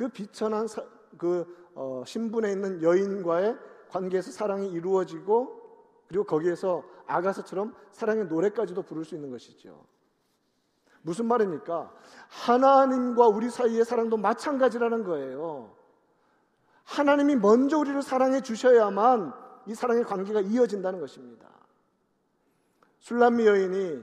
그 0.00 0.08
비천한 0.08 0.66
사, 0.66 0.82
그 1.18 1.44
어, 1.74 2.02
신분에 2.06 2.52
있는 2.52 2.82
여인과의 2.82 3.54
관계에서 3.90 4.32
사랑이 4.32 4.70
이루어지고 4.70 5.60
그리고 6.08 6.24
거기에서 6.24 6.82
아가서처럼 7.06 7.74
사랑의 7.92 8.24
노래까지도 8.24 8.80
부를 8.80 9.04
수 9.04 9.14
있는 9.14 9.30
것이죠. 9.30 9.84
무슨 11.02 11.26
말입니까? 11.26 11.92
하나님과 12.28 13.28
우리 13.28 13.50
사이의 13.50 13.84
사랑도 13.84 14.16
마찬가지라는 14.16 15.04
거예요. 15.04 15.76
하나님이 16.84 17.36
먼저 17.36 17.76
우리를 17.76 18.00
사랑해 18.00 18.40
주셔야만 18.40 19.34
이 19.66 19.74
사랑의 19.74 20.04
관계가 20.04 20.40
이어진다는 20.40 20.98
것입니다. 20.98 21.46
술람미 23.00 23.46
여인이 23.46 24.02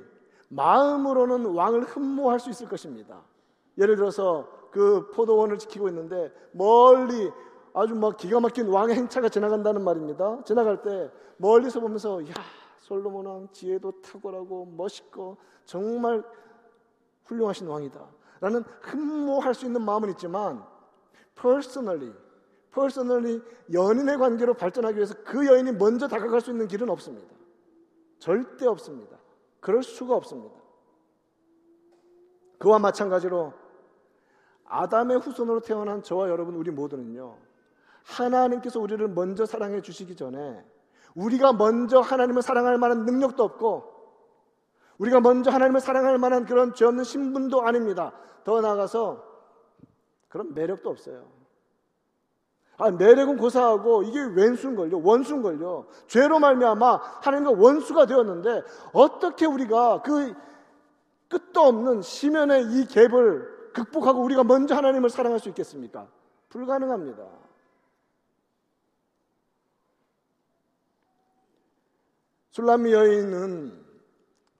마음으로는 0.49 1.47
왕을 1.47 1.85
흠모할 1.85 2.39
수 2.39 2.51
있을 2.51 2.69
것입니다. 2.69 3.23
예를 3.79 3.95
들어서 3.95 4.56
그 4.77 5.09
포도원을 5.09 5.57
지키고 5.57 5.87
있는데 5.89 6.31
멀리 6.51 7.31
아주 7.73 7.95
막 7.95 8.15
기가 8.15 8.39
막힌 8.39 8.67
왕의 8.67 8.95
행차가 8.95 9.27
지나간다는 9.27 9.83
말입니다. 9.83 10.43
지나갈 10.43 10.83
때 10.83 11.11
멀리서 11.37 11.79
보면서 11.79 12.21
야 12.27 12.33
솔로몬 12.77 13.25
왕 13.25 13.47
지혜도 13.51 14.01
탁월하고 14.01 14.67
멋있고 14.77 15.37
정말 15.65 16.23
훌륭하신 17.25 17.65
왕이다. 17.67 18.07
라는 18.39 18.63
흠모할 18.81 19.55
수 19.55 19.65
있는 19.65 19.81
마음은 19.83 20.11
있지만 20.11 20.63
personally, 21.33 22.13
personally 22.71 23.41
연인의 23.73 24.19
관계로 24.19 24.53
발전하기 24.53 24.95
위해서 24.95 25.15
그 25.25 25.47
여인이 25.47 25.71
먼저 25.71 26.07
다가갈 26.07 26.39
수 26.39 26.51
있는 26.51 26.67
길은 26.67 26.87
없습니다. 26.91 27.35
절대 28.19 28.67
없습니다. 28.67 29.17
그럴 29.59 29.81
수가 29.81 30.15
없습니다. 30.15 30.55
그와 32.59 32.77
마찬가지로 32.77 33.53
아담의 34.67 35.19
후손으로 35.19 35.61
태어난 35.61 36.03
저와 36.03 36.29
여러분 36.29 36.55
우리 36.55 36.71
모두는요. 36.71 37.35
하나님께서 38.03 38.79
우리를 38.79 39.05
먼저 39.09 39.45
사랑해 39.45 39.81
주시기 39.81 40.15
전에 40.15 40.63
우리가 41.15 41.53
먼저 41.53 41.99
하나님을 41.99 42.41
사랑할 42.41 42.77
만한 42.77 43.05
능력도 43.05 43.43
없고 43.43 43.97
우리가 44.97 45.19
먼저 45.19 45.51
하나님을 45.51 45.79
사랑할 45.79 46.17
만한 46.17 46.45
그런 46.45 46.73
죄 46.73 46.85
없는 46.85 47.03
신분도 47.03 47.61
아닙니다. 47.61 48.13
더 48.43 48.61
나아가서 48.61 49.23
그런 50.27 50.53
매력도 50.53 50.89
없어요. 50.89 51.25
아, 52.77 52.91
매력은 52.91 53.37
고사하고 53.37 54.03
이게 54.03 54.19
왼수인 54.35 54.75
걸요. 54.75 55.01
원수인 55.01 55.41
걸요. 55.41 55.87
죄로 56.07 56.39
말미암아 56.39 56.95
하나님과 57.21 57.59
원수가 57.59 58.05
되었는데 58.05 58.63
어떻게 58.93 59.45
우리가 59.45 60.03
그 60.03 60.33
끝도 61.27 61.61
없는 61.61 62.01
심연의 62.01 62.63
이 62.65 62.85
갭을 62.85 63.56
극복하고 63.77 64.23
우리가 64.23 64.43
먼저 64.43 64.75
하나님을 64.75 65.09
사랑할 65.09 65.39
수 65.39 65.49
있겠습니까? 65.49 66.07
불가능합니다. 66.49 67.27
술라미 72.49 72.91
여인은 72.91 73.85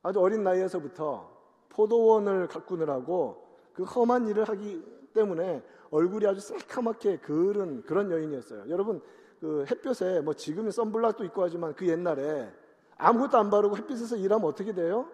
아주 0.04 0.20
어린 0.20 0.44
나이에서부터 0.44 1.36
포도원을 1.70 2.48
가꾸느라고 2.48 3.44
그 3.74 3.84
험한 3.84 4.28
일을 4.28 4.48
하기 4.50 4.84
때문에 5.16 5.64
얼굴이 5.90 6.28
아주 6.28 6.40
새카맣게 6.40 7.18
그은 7.18 7.82
그런 7.84 8.12
여인이었어요. 8.12 8.70
여러분 8.70 9.02
그 9.40 9.66
햇볕에 9.70 10.22
뭐 10.22 10.36
지금은 10.36 10.70
선블락도 10.70 11.24
있고 11.26 11.42
하지만 11.42 11.74
그 11.74 11.88
옛날에 11.88 12.52
아무것도 12.98 13.38
안 13.40 13.50
바르고 13.50 13.78
햇빛에서 13.78 14.16
일하면 14.18 14.48
어떻게 14.48 14.74
돼요? 14.74 15.10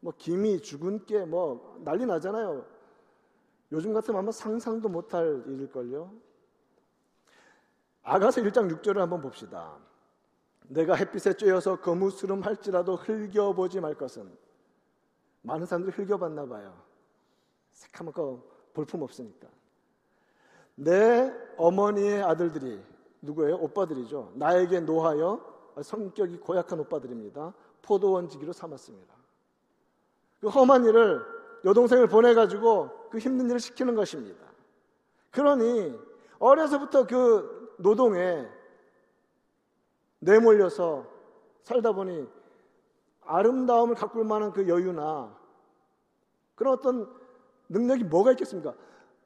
뭐 0.00 0.12
김이 0.16 0.60
죽은 0.62 1.06
게뭐 1.06 1.82
난리 1.84 2.06
나잖아요. 2.06 2.75
요즘 3.72 3.92
같으면 3.92 4.20
아마 4.20 4.32
상상도 4.32 4.88
못할 4.88 5.42
일일걸요. 5.46 6.12
아가서 8.02 8.40
1장 8.42 8.70
6절을 8.72 8.98
한번 8.98 9.20
봅시다. 9.20 9.76
내가 10.68 10.94
햇빛에 10.94 11.32
쬐어서 11.32 11.80
거무스름 11.80 12.42
할지라도 12.42 12.96
흘겨보지 12.96 13.80
말 13.80 13.94
것은 13.94 14.30
많은 15.42 15.66
사람들이 15.66 15.96
흘겨봤나 15.96 16.46
봐요. 16.46 16.80
새카맣고 17.72 18.50
볼품 18.74 19.02
없으니까. 19.02 19.48
내 20.74 21.32
어머니의 21.56 22.22
아들들이 22.22 22.82
누구예요? 23.22 23.56
오빠들이죠. 23.56 24.32
나에게 24.36 24.80
노하여 24.80 25.72
성격이 25.82 26.38
고약한 26.38 26.80
오빠들입니다. 26.80 27.54
포도원 27.82 28.28
지기로 28.28 28.52
삼았습니다. 28.52 29.14
그 30.40 30.48
험한 30.48 30.84
일을 30.84 31.35
여동생을 31.64 32.08
보내가지고 32.08 33.08
그 33.10 33.18
힘든 33.18 33.48
일을 33.48 33.60
시키는 33.60 33.94
것입니다. 33.94 34.44
그러니 35.30 35.98
어려서부터 36.38 37.06
그 37.06 37.74
노동에 37.78 38.46
내몰려서 40.20 41.06
살다 41.62 41.92
보니 41.92 42.26
아름다움을 43.22 43.94
가꿀 43.94 44.24
만한 44.24 44.52
그 44.52 44.68
여유나 44.68 45.36
그런 46.54 46.74
어떤 46.74 47.12
능력이 47.68 48.04
뭐가 48.04 48.32
있겠습니까? 48.32 48.74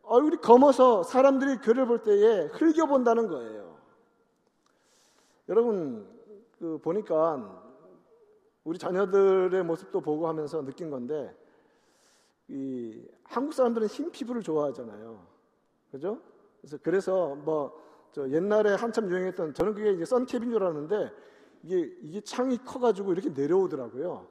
얼굴이 0.03 0.39
검어서 0.39 1.03
사람들이 1.03 1.59
그를 1.59 1.87
볼 1.87 2.03
때에 2.03 2.47
흘겨본다는 2.47 3.29
거예요. 3.29 3.79
여러분, 5.49 6.09
그 6.59 6.79
보니까 6.79 7.63
우리 8.65 8.79
자녀들의 8.79 9.63
모습도 9.65 10.01
보고 10.01 10.27
하면서 10.27 10.65
느낀 10.65 10.91
건데, 10.91 11.35
이 12.51 13.03
한국 13.25 13.55
사람들은 13.55 13.87
흰 13.87 14.11
피부를 14.11 14.43
좋아하잖아요. 14.43 15.27
그죠? 15.91 16.21
그래서 16.61 16.79
그래서 16.83 17.35
뭐 17.37 17.91
저 18.13 18.29
옛날에 18.29 18.75
한참 18.75 19.09
유행했던 19.09 19.55
저는 19.55 19.75
그게 19.75 19.93
이제 19.93 20.05
선캡인 20.05 20.51
줄 20.51 20.63
알았는데 20.63 21.13
이게 21.63 21.97
이게 22.03 22.21
창이 22.21 22.59
커가지고 22.65 23.13
이렇게 23.13 23.29
내려오더라고요. 23.31 24.27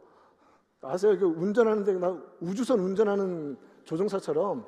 아세요? 0.82 1.18
그 1.18 1.26
운전하는데 1.26 1.94
나 1.94 2.22
우주선 2.42 2.80
운전하는 2.80 3.58
조종사처럼 3.86 4.66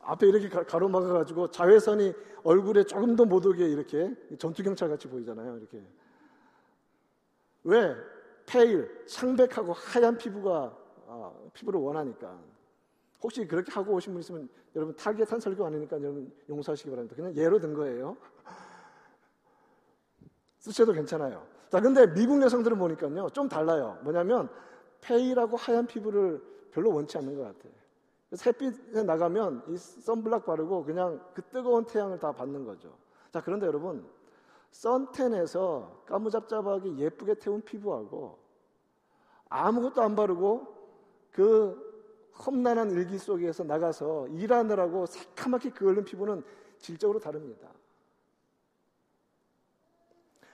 앞에 0.00 0.26
이렇게 0.28 0.48
가로막아가지고 0.48 1.50
자외선이 1.50 2.12
얼굴에 2.44 2.84
조금 2.84 3.16
더 3.16 3.24
못 3.24 3.44
오게 3.44 3.66
이렇게 3.66 4.14
전투경찰 4.38 4.88
같이 4.88 5.08
보이잖아요. 5.08 5.56
이렇게 5.58 5.82
왜 7.64 7.94
pale 8.46 9.04
창백하고 9.06 9.72
하얀 9.72 10.16
피부가 10.16 10.76
어, 11.08 11.50
피부를 11.52 11.80
원하니까 11.80 12.38
혹시 13.26 13.44
그렇게 13.44 13.72
하고 13.72 13.92
오신 13.94 14.12
분 14.12 14.20
있으면 14.20 14.48
여러분 14.76 14.94
target한 14.94 15.40
설교 15.40 15.66
아니니까 15.66 16.00
여러분 16.00 16.32
용서하시기 16.48 16.88
바랍니다. 16.88 17.16
그냥 17.16 17.34
예로 17.34 17.58
든 17.58 17.74
거예요. 17.74 18.16
쓰셔도 20.60 20.92
괜찮아요. 20.92 21.44
자, 21.68 21.80
근데 21.80 22.06
미국 22.14 22.40
여성들은 22.40 22.78
보니까요, 22.78 23.28
좀 23.30 23.48
달라요. 23.48 23.98
뭐냐면, 24.04 24.48
pale하고 25.00 25.56
하얀 25.56 25.88
피부를 25.88 26.40
별로 26.70 26.94
원치 26.94 27.18
않는 27.18 27.34
것 27.34 27.42
같아요. 27.42 27.72
그래서 28.28 28.48
햇빛에 28.48 29.02
나가면 29.02 29.64
이 29.70 29.76
선블락 29.76 30.46
바르고 30.46 30.84
그냥 30.84 31.20
그 31.34 31.42
뜨거운 31.42 31.84
태양을 31.84 32.20
다 32.20 32.30
받는 32.30 32.64
거죠. 32.64 32.96
자, 33.32 33.40
그런데 33.40 33.66
여러분, 33.66 34.06
선텐에서 34.70 36.04
까무잡잡하게 36.06 36.96
예쁘게 36.96 37.34
태운 37.34 37.60
피부하고 37.62 38.38
아무것도 39.48 40.00
안 40.00 40.14
바르고 40.14 40.76
그 41.32 41.85
험난한 42.44 42.90
일기 42.90 43.18
속에서 43.18 43.64
나가서 43.64 44.28
일하느라고 44.28 45.06
새카맣게 45.06 45.70
그을린 45.70 46.04
피부는 46.04 46.42
질적으로 46.78 47.18
다릅니다. 47.18 47.68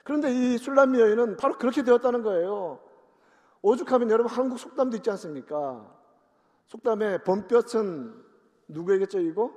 그런데 0.03 0.31
이 0.33 0.57
술람미 0.57 0.99
여인은 0.99 1.37
바로 1.37 1.57
그렇게 1.57 1.83
되었다는 1.83 2.23
거예요. 2.23 2.79
오죽하면 3.61 4.11
여러분 4.11 4.31
한국 4.31 4.59
속담도 4.59 4.97
있지 4.97 5.09
않습니까? 5.11 5.89
속담에 6.67 7.23
봄볕은 7.23 8.23
누구에게 8.67 9.05
쪄이고 9.05 9.51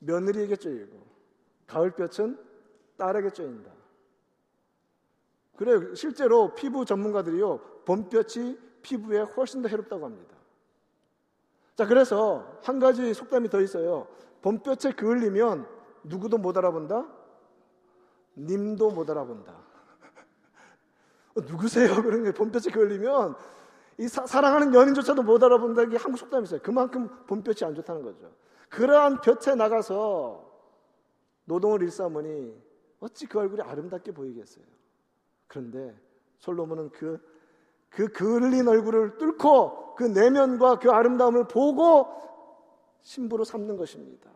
며느리에게 0.00 0.56
쪄이고 0.56 1.02
가을볕은 1.66 2.38
딸에게 2.96 3.30
쪄인다. 3.30 3.70
그래 5.56 5.94
실제로 5.94 6.54
피부 6.54 6.84
전문가들이요 6.84 7.84
봄볕이 7.86 8.58
피부에 8.82 9.20
훨씬 9.20 9.62
더 9.62 9.68
해롭다고 9.68 10.04
합니다. 10.04 10.33
자 11.74 11.86
그래서 11.86 12.58
한 12.62 12.78
가지 12.78 13.12
속담이 13.12 13.48
더 13.50 13.60
있어요. 13.60 14.06
봄볕에 14.42 14.92
그을리면 14.92 15.66
누구도 16.04 16.38
못 16.38 16.56
알아본다. 16.56 17.06
님도 18.36 18.90
못 18.90 19.08
알아본다. 19.10 19.52
어, 21.36 21.40
누구세요? 21.40 21.94
그런 22.02 22.22
게 22.22 22.32
봄볕에 22.32 22.70
걸리면 22.70 23.34
이 23.98 24.08
사, 24.08 24.40
랑하는 24.40 24.74
연인조차도 24.74 25.22
못 25.22 25.42
알아본다는 25.42 25.90
게 25.90 25.96
한국 25.96 26.18
속담이 26.18 26.44
있어요. 26.44 26.60
그만큼 26.62 27.08
봄볕이 27.26 27.64
안 27.64 27.74
좋다는 27.74 28.02
거죠. 28.02 28.32
그러한 28.68 29.20
볕에 29.20 29.54
나가서 29.54 30.52
노동을 31.44 31.82
일삼으니 31.82 32.54
어찌 33.00 33.26
그 33.26 33.38
얼굴이 33.38 33.62
아름답게 33.62 34.12
보이겠어요. 34.12 34.64
그런데 35.46 35.96
솔로몬은 36.38 36.90
그, 36.90 37.20
그 37.94 38.08
그을린 38.08 38.66
얼굴을 38.68 39.18
뚫고 39.18 39.94
그 39.94 40.04
내면과 40.04 40.78
그 40.78 40.90
아름다움을 40.90 41.46
보고 41.46 42.08
신부로 43.02 43.44
삼는 43.44 43.76
것입니다. 43.76 44.30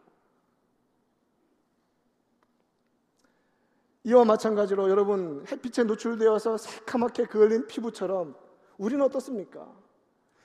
이와 4.05 4.25
마찬가지로 4.25 4.89
여러분 4.89 5.45
햇빛에 5.51 5.85
노출되어서 5.85 6.57
새카맣게 6.57 7.27
그을린 7.27 7.67
피부처럼 7.67 8.35
우리는 8.79 9.05
어떻습니까? 9.05 9.69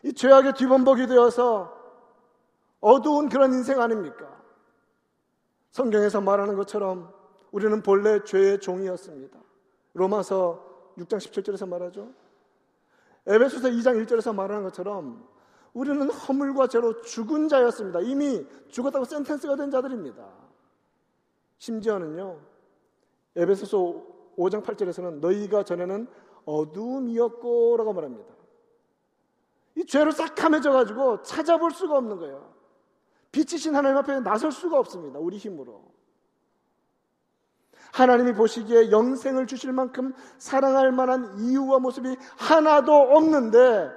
이 0.04 0.12
죄악의 0.12 0.56
뒤범벅이 0.56 1.08
되어서 1.08 1.82
어두운 2.82 3.30
그런 3.30 3.54
인생 3.54 3.80
아닙니까? 3.80 4.42
성경에서 5.72 6.20
말하는 6.20 6.56
것처럼 6.56 7.14
우리는 7.52 7.82
본래 7.82 8.24
죄의 8.24 8.60
종이었습니다. 8.60 9.40
로마서 9.94 10.94
6장 10.98 11.18
17절에서 11.18 11.68
말하죠. 11.68 12.12
에베소서 13.28 13.70
2장 13.70 14.04
1절에서 14.06 14.36
말하는 14.36 14.64
것처럼 14.64 15.28
우리는 15.74 16.10
허물과 16.10 16.68
죄로 16.68 17.02
죽은 17.02 17.48
자였습니다. 17.48 18.02
이미 18.02 18.46
죽었다고 18.68 19.06
센텐스가 19.06 19.56
된 19.56 19.72
자들입니다. 19.72 20.24
심지어는요. 21.58 22.40
에베소서 23.36 23.78
5장 24.38 24.64
8절에서는 24.64 25.20
너희가 25.20 25.64
전에는 25.64 26.08
어두움이었고 26.46 27.78
라고 27.78 27.94
말합니다. 27.94 28.34
이 29.76 29.86
죄로 29.86 30.12
싹함해져 30.12 30.72
가지고 30.72 31.24
찾아볼 31.24 31.72
수가 31.72 31.98
없는 31.98 32.18
거예요. 32.18 32.54
빛이신 33.32 33.76
하나님 33.76 33.98
앞에 33.98 34.20
나설 34.20 34.52
수가 34.52 34.78
없습니다. 34.80 35.18
우리 35.20 35.38
힘으로. 35.38 35.82
하나님이 37.94 38.34
보시기에 38.34 38.92
영생을 38.92 39.46
주실 39.46 39.72
만큼 39.72 40.14
사랑할 40.40 40.92
만한 40.92 41.38
이유와 41.40 41.80
모습이 41.80 42.18
하나도 42.38 42.92
없는데 42.92 43.92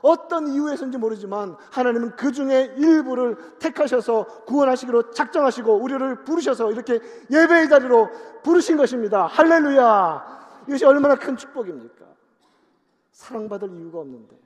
어떤 0.00 0.48
이유에서인지 0.48 0.98
모르지만 0.98 1.56
하나님은 1.70 2.16
그 2.16 2.32
중에 2.32 2.74
일부를 2.76 3.36
택하셔서 3.58 4.44
구원하시기로 4.44 5.10
작정하시고 5.10 5.76
우리를 5.76 6.24
부르셔서 6.24 6.72
이렇게 6.72 7.00
예배의 7.30 7.68
자리로 7.68 8.10
부르신 8.42 8.76
것입니다. 8.76 9.26
할렐루야! 9.26 10.64
이것이 10.66 10.84
얼마나 10.84 11.14
큰 11.14 11.36
축복입니까? 11.36 12.04
사랑받을 13.12 13.70
이유가 13.70 14.00
없는데 14.00 14.36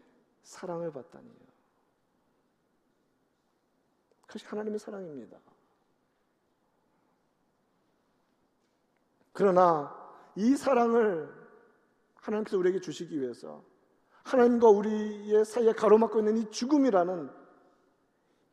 사랑을 0.42 0.92
받다니요. 0.92 1.32
그것이 4.26 4.44
하나님의 4.46 4.78
사랑입니다. 4.78 5.38
그러나 9.38 9.96
이 10.34 10.56
사랑을 10.56 11.32
하나님께서 12.16 12.58
우리에게 12.58 12.80
주시기 12.80 13.20
위해서 13.20 13.62
하나님과 14.24 14.68
우리의 14.68 15.44
사이에 15.44 15.72
가로막고 15.74 16.18
있는 16.18 16.38
이 16.38 16.50
죽음이라는 16.50 17.30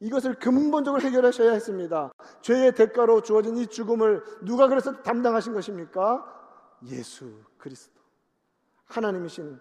이것을 0.01 0.35
근본적으로 0.35 1.01
해결하셔야 1.01 1.53
했습니다. 1.53 2.13
죄의 2.41 2.75
대가로 2.75 3.23
주어진 3.23 3.57
이 3.57 3.65
죽음을 3.65 4.23
누가 4.43 4.67
그래서 4.67 5.01
담당하신 5.01 5.53
것입니까? 5.53 6.23
예수 6.91 7.33
그리스도. 7.57 7.99
하나님이신 8.85 9.59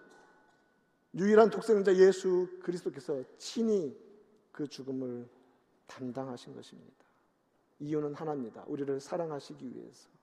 유일한 1.15 1.49
독생자 1.49 1.95
예수 1.95 2.47
그리스도께서 2.61 3.23
친히 3.39 3.97
그 4.51 4.67
죽음을 4.67 5.27
담당하신 5.87 6.53
것입니다. 6.53 6.93
이유는 7.79 8.13
하나입니다. 8.13 8.63
우리를 8.67 8.99
사랑하시기 8.99 9.73
위해서. 9.73 10.14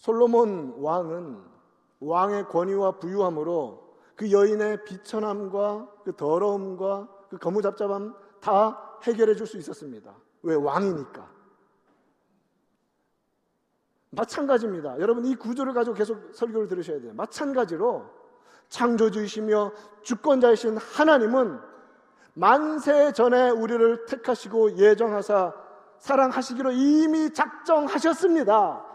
솔로몬 0.00 0.74
왕은 0.78 1.42
왕의 2.00 2.48
권위와 2.48 2.92
부유함으로 2.98 3.96
그 4.16 4.32
여인의 4.32 4.84
비천함과 4.84 5.88
그 6.04 6.16
더러움과 6.16 7.08
그 7.28 7.38
거무잡잡함 7.38 8.14
다 8.40 8.98
해결해 9.04 9.34
줄 9.34 9.46
수 9.46 9.58
있었습니다. 9.58 10.14
왜? 10.42 10.54
왕이니까. 10.54 11.30
마찬가지입니다. 14.10 14.98
여러분 15.00 15.24
이 15.26 15.36
구조를 15.36 15.72
가지고 15.74 15.94
계속 15.94 16.34
설교를 16.34 16.66
들으셔야 16.66 17.00
돼요. 17.00 17.12
마찬가지로 17.14 18.06
창조주이시며 18.68 19.72
주권자이신 20.02 20.78
하나님은 20.78 21.60
만세 22.34 23.12
전에 23.12 23.50
우리를 23.50 24.06
택하시고 24.06 24.78
예정하사 24.78 25.54
사랑하시기로 25.98 26.72
이미 26.72 27.32
작정하셨습니다. 27.32 28.89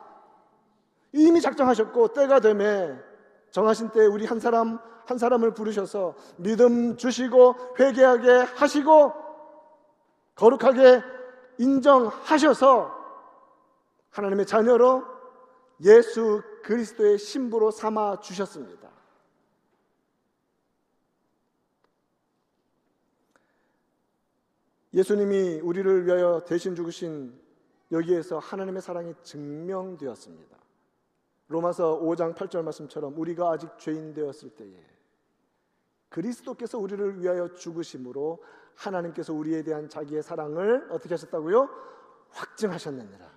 이미 1.15 1.39
작정하셨고 1.39 2.09
때가 2.09 2.41
되매 2.41 2.93
정하신 3.51 3.89
때 3.91 4.05
우리 4.05 4.25
한 4.25 4.39
사람 4.39 4.79
한 5.05 5.17
사람을 5.17 5.53
부르셔서 5.53 6.15
믿음 6.37 6.97
주시고 6.97 7.75
회개하게 7.79 8.29
하시고 8.55 9.13
거룩하게 10.35 11.01
인정하셔서 11.57 12.93
하나님의 14.09 14.45
자녀로 14.45 15.05
예수 15.83 16.41
그리스도의 16.63 17.17
신부로 17.17 17.71
삼아 17.71 18.19
주셨습니다. 18.19 18.89
예수님이 24.93 25.59
우리를 25.61 26.05
위하여 26.05 26.43
대신 26.45 26.75
죽으신 26.75 27.39
여기에서 27.91 28.39
하나님의 28.39 28.81
사랑이 28.81 29.13
증명되었습니다. 29.23 30.64
로마서 31.47 31.99
5장 32.01 32.35
8절 32.35 32.63
말씀처럼 32.63 33.17
우리가 33.17 33.51
아직 33.51 33.69
죄인 33.77 34.13
되었을 34.13 34.51
때에 34.51 34.73
그리스도께서 36.09 36.79
우리를 36.79 37.19
위하여 37.19 37.53
죽으심으로 37.53 38.43
하나님께서 38.75 39.33
우리에 39.33 39.63
대한 39.63 39.89
자기의 39.89 40.23
사랑을 40.23 40.87
어떻게 40.89 41.13
하셨다고요? 41.13 41.69
확증하셨느니라. 42.29 43.35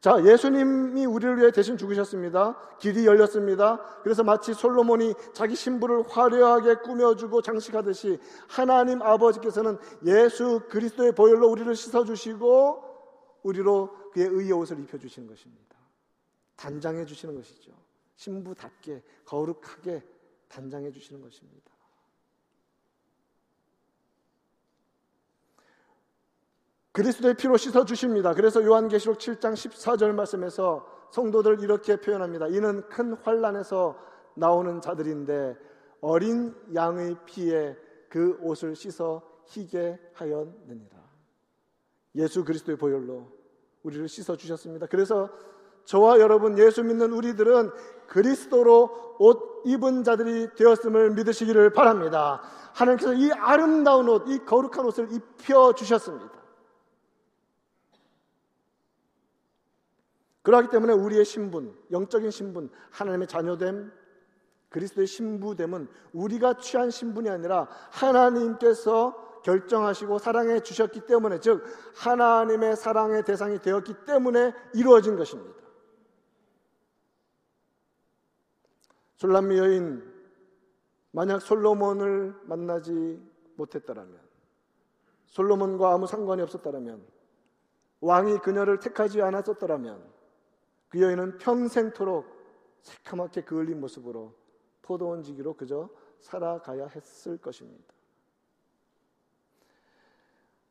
자, 0.00 0.24
예수님이 0.24 1.06
우리를 1.06 1.38
위해 1.38 1.50
대신 1.50 1.76
죽으셨습니다. 1.76 2.56
길이 2.78 3.04
열렸습니다. 3.04 3.80
그래서 4.02 4.22
마치 4.22 4.54
솔로몬이 4.54 5.12
자기 5.32 5.56
신부를 5.56 6.04
화려하게 6.08 6.76
꾸며주고 6.76 7.42
장식하듯이 7.42 8.20
하나님 8.48 9.02
아버지께서는 9.02 9.76
예수 10.04 10.62
그리스도의 10.68 11.12
보혈로 11.12 11.48
우리를 11.48 11.74
씻어주시고 11.74 12.84
우리로 13.42 13.90
그의 14.12 14.28
의의 14.28 14.52
옷을 14.52 14.78
입혀주시는 14.80 15.28
것입니다. 15.28 15.67
단장해 16.58 17.06
주시는 17.06 17.36
것이죠. 17.36 17.72
신부답게 18.16 19.02
거룩하게 19.24 20.04
단장해 20.48 20.90
주시는 20.90 21.22
것입니다. 21.22 21.70
그리스도의 26.92 27.34
피로 27.34 27.56
씻어 27.56 27.84
주십니다. 27.84 28.34
그래서 28.34 28.62
요한계시록 28.64 29.18
7장 29.18 29.52
14절 29.52 30.12
말씀에서 30.12 30.84
성도들 31.12 31.62
이렇게 31.62 31.96
표현합니다. 32.00 32.48
이는 32.48 32.86
큰 32.88 33.14
환란에서 33.14 33.96
나오는 34.34 34.80
자들인데 34.80 35.56
어린 36.00 36.54
양의 36.74 37.16
피에 37.24 37.76
그 38.08 38.36
옷을 38.40 38.74
씻어 38.74 39.22
희게 39.46 39.96
하였느니라. 40.14 41.08
예수 42.16 42.44
그리스도의 42.44 42.76
보혈로 42.76 43.30
우리를 43.84 44.08
씻어 44.08 44.36
주셨습니다. 44.36 44.86
그래서 44.86 45.30
저와 45.88 46.20
여러분 46.20 46.58
예수 46.58 46.84
믿는 46.84 47.12
우리들은 47.14 47.70
그리스도로 48.08 49.16
옷 49.18 49.62
입은 49.64 50.04
자들이 50.04 50.54
되었음을 50.54 51.12
믿으시기를 51.12 51.72
바랍니다. 51.72 52.42
하나님께서 52.74 53.14
이 53.14 53.32
아름다운 53.32 54.06
옷, 54.10 54.28
이 54.28 54.44
거룩한 54.44 54.84
옷을 54.84 55.10
입혀 55.10 55.72
주셨습니다. 55.72 56.30
그러기 60.42 60.68
때문에 60.68 60.92
우리의 60.92 61.24
신분, 61.24 61.74
영적인 61.90 62.30
신분, 62.32 62.68
하나님의 62.90 63.26
자녀됨, 63.26 63.90
그리스도의 64.68 65.06
신부됨은 65.06 65.88
우리가 66.12 66.58
취한 66.58 66.90
신분이 66.90 67.30
아니라 67.30 67.66
하나님께서 67.90 69.40
결정하시고 69.42 70.18
사랑해 70.18 70.60
주셨기 70.60 71.06
때문에 71.06 71.40
즉 71.40 71.64
하나님의 71.96 72.76
사랑의 72.76 73.24
대상이 73.24 73.58
되었기 73.58 73.94
때문에 74.04 74.52
이루어진 74.74 75.16
것입니다. 75.16 75.57
술람미 79.18 79.58
여인 79.58 80.02
만약 81.10 81.40
솔로몬을 81.42 82.34
만나지 82.44 83.20
못했더라면 83.56 84.16
솔로몬과 85.26 85.92
아무 85.92 86.06
상관이 86.06 86.40
없었더라면 86.42 87.04
왕이 88.00 88.38
그녀를 88.38 88.78
택하지 88.78 89.20
않았었더라면 89.20 90.02
그 90.88 91.00
여인은 91.00 91.38
평생토록 91.38 92.26
새카맣게 92.80 93.42
그을린 93.42 93.80
모습으로 93.80 94.34
포도원 94.82 95.24
지기로 95.24 95.54
그저 95.54 95.90
살아가야 96.20 96.86
했을 96.86 97.38
것입니다. 97.38 97.92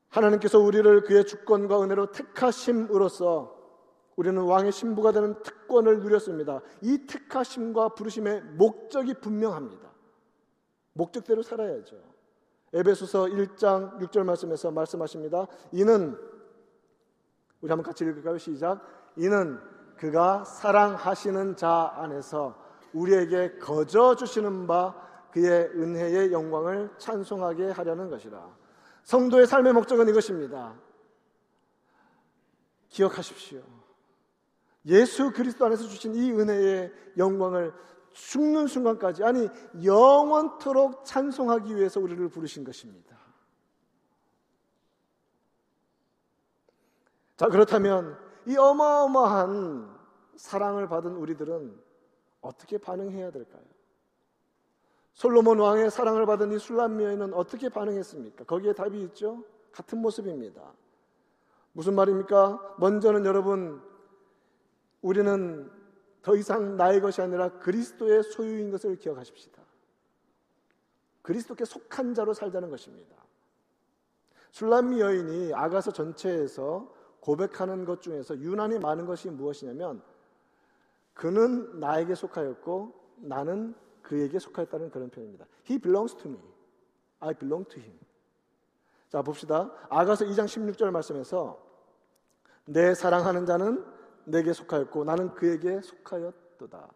하나님께서 0.07 0.57
우리를 0.57 1.03
그의 1.03 1.25
주권과 1.25 1.83
은혜로 1.83 2.11
택하심으로써 2.11 3.56
우리는 4.17 4.41
왕의 4.41 4.71
신부가 4.71 5.11
되는 5.11 5.41
특권을 5.43 5.99
누렸습니다. 5.99 6.59
이 6.81 7.05
택하심과 7.05 7.89
부르심의 7.89 8.41
목적이 8.41 9.13
분명합니다. 9.13 9.87
목적대로 10.93 11.43
살아야죠. 11.43 11.95
에베소서 12.73 13.25
1장 13.25 13.99
6절 13.99 14.23
말씀에서 14.23 14.71
말씀하십니다. 14.71 15.45
이는 15.71 16.17
우리 17.61 17.71
한번 17.71 17.83
같이 17.83 18.03
읽을까요? 18.03 18.39
시작. 18.39 18.81
이는 19.15 19.59
그가 19.97 20.43
사랑하시는 20.43 21.55
자 21.55 21.93
안에서 21.95 22.59
우리에게 22.93 23.59
거저 23.59 24.15
주시는 24.15 24.65
바 24.65 24.95
그의 25.31 25.65
은혜의 25.75 26.31
영광을 26.31 26.89
찬송하게 26.97 27.69
하려는 27.69 28.09
것이라. 28.09 28.49
성도의 29.03 29.45
삶의 29.45 29.73
목적은 29.73 30.09
이것입니다. 30.09 30.73
기억하십시오. 32.89 33.61
예수 34.85 35.31
그리스도 35.31 35.65
안에서 35.65 35.83
주신 35.83 36.15
이 36.15 36.31
은혜의 36.31 36.93
영광을 37.17 37.73
죽는 38.11 38.67
순간까지 38.67 39.23
아니 39.23 39.47
영원토록 39.83 41.05
찬송하기 41.05 41.75
위해서 41.75 41.99
우리를 41.99 42.27
부르신 42.29 42.63
것입니다. 42.63 43.17
자 47.35 47.47
그렇다면 47.47 48.17
이 48.47 48.57
어마어마한 48.57 49.95
사랑을 50.35 50.87
받은 50.87 51.15
우리들은 51.15 51.77
어떻게 52.41 52.77
반응해야 52.77 53.31
될까요? 53.31 53.63
솔로몬 55.13 55.59
왕의 55.59 55.91
사랑을 55.91 56.25
받은 56.25 56.51
이 56.51 56.59
술람 56.59 57.01
여인은 57.01 57.33
어떻게 57.33 57.69
반응했습니까? 57.69 58.45
거기에 58.45 58.73
답이 58.73 59.01
있죠. 59.03 59.43
같은 59.71 59.99
모습입니다. 59.99 60.61
무슨 61.73 61.95
말입니까? 61.95 62.75
먼저는 62.77 63.25
여러분 63.25 63.81
우리는 65.07 65.71
더 66.21 66.35
이상 66.35 66.75
나의 66.75 66.99
것이 66.99 67.21
아니라 67.21 67.47
그리스도의 67.59 68.23
소유인 68.23 68.71
것을 68.71 68.97
기억하십시다. 68.97 69.61
그리스도께 71.21 71.63
속한 71.63 72.13
자로 72.13 72.33
살자는 72.33 72.69
것입니다. 72.69 73.15
술람미 74.51 74.99
여인이 74.99 75.53
아가서 75.53 75.91
전체에서 75.93 76.93
고백하는 77.21 77.85
것 77.85 78.01
중에서 78.01 78.37
유난히 78.39 78.79
많은 78.79 79.05
것이 79.05 79.29
무엇이냐면 79.29 80.01
그는 81.13 81.79
나에게 81.79 82.13
속하였고 82.13 82.93
나는 83.17 83.75
그에게 84.01 84.39
속하였다는 84.39 84.91
그런 84.91 85.09
표현입니다. 85.09 85.45
He 85.69 85.79
belongs 85.79 86.17
to 86.17 86.29
me. 86.29 86.39
I 87.21 87.33
belong 87.33 87.69
to 87.69 87.81
him. 87.81 87.97
자, 89.07 89.21
봅시다. 89.21 89.71
아가서 89.89 90.25
2장 90.25 90.45
16절 90.45 90.91
말씀에서 90.91 91.65
내 92.65 92.93
사랑하는 92.93 93.45
자는 93.45 93.96
내게 94.27 94.53
속하였고 94.53 95.05
나는 95.05 95.33
그에게 95.33 95.81
속하였도다. 95.81 96.89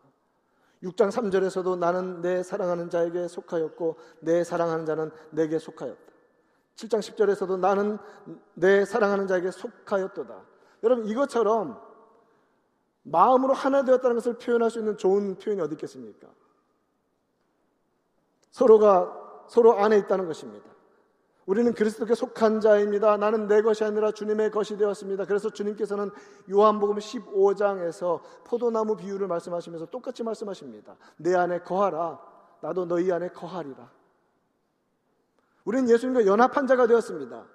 6장 0.83 1.09
3절에서도 1.09 1.77
나는 1.77 2.21
내 2.21 2.43
사랑하는 2.43 2.89
자에게 2.89 3.27
속하였고 3.27 3.97
내 4.19 4.43
사랑하는 4.43 4.85
자는 4.85 5.11
내게 5.29 5.57
속하였다. 5.57 6.11
7장 6.75 6.99
10절에서도 6.99 7.59
나는 7.59 7.97
내 8.53 8.85
사랑하는 8.85 9.27
자에게 9.27 9.51
속하였도다. 9.51 10.41
여러분 10.83 11.05
이것처럼 11.05 11.79
마음으로 13.03 13.53
하나 13.53 13.83
되었다는 13.83 14.15
것을 14.15 14.37
표현할 14.37 14.69
수 14.69 14.79
있는 14.79 14.97
좋은 14.97 15.37
표현이 15.37 15.61
어디 15.61 15.73
있겠습니까? 15.73 16.27
서로가 18.51 19.45
서로 19.47 19.79
안에 19.79 19.97
있다는 19.99 20.27
것입니다. 20.27 20.69
우리는 21.45 21.73
그리스도께 21.73 22.13
속한 22.13 22.59
자입니다. 22.59 23.17
나는 23.17 23.47
내 23.47 23.61
것이 23.61 23.83
아니라 23.83 24.11
주님의 24.11 24.51
것이 24.51 24.77
되었습니다. 24.77 25.25
그래서 25.25 25.49
주님께서는 25.49 26.11
요한복음 26.49 26.97
15장에서 26.97 28.21
포도나무 28.45 28.95
비유를 28.95 29.27
말씀하시면서 29.27 29.87
똑같이 29.87 30.23
말씀하십니다. 30.23 30.95
내 31.17 31.35
안에 31.35 31.59
거하라. 31.59 32.19
나도 32.61 32.85
너희 32.85 33.11
안에 33.11 33.29
거하리라. 33.29 33.89
우리는 35.65 35.89
예수님과 35.89 36.25
연합한 36.25 36.67
자가 36.67 36.87
되었습니다. 36.87 37.45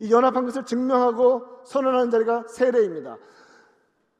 이 0.00 0.12
연합한 0.12 0.44
것을 0.44 0.64
증명하고 0.64 1.62
선언하는 1.64 2.10
자리가 2.10 2.44
세례입니다. 2.48 3.18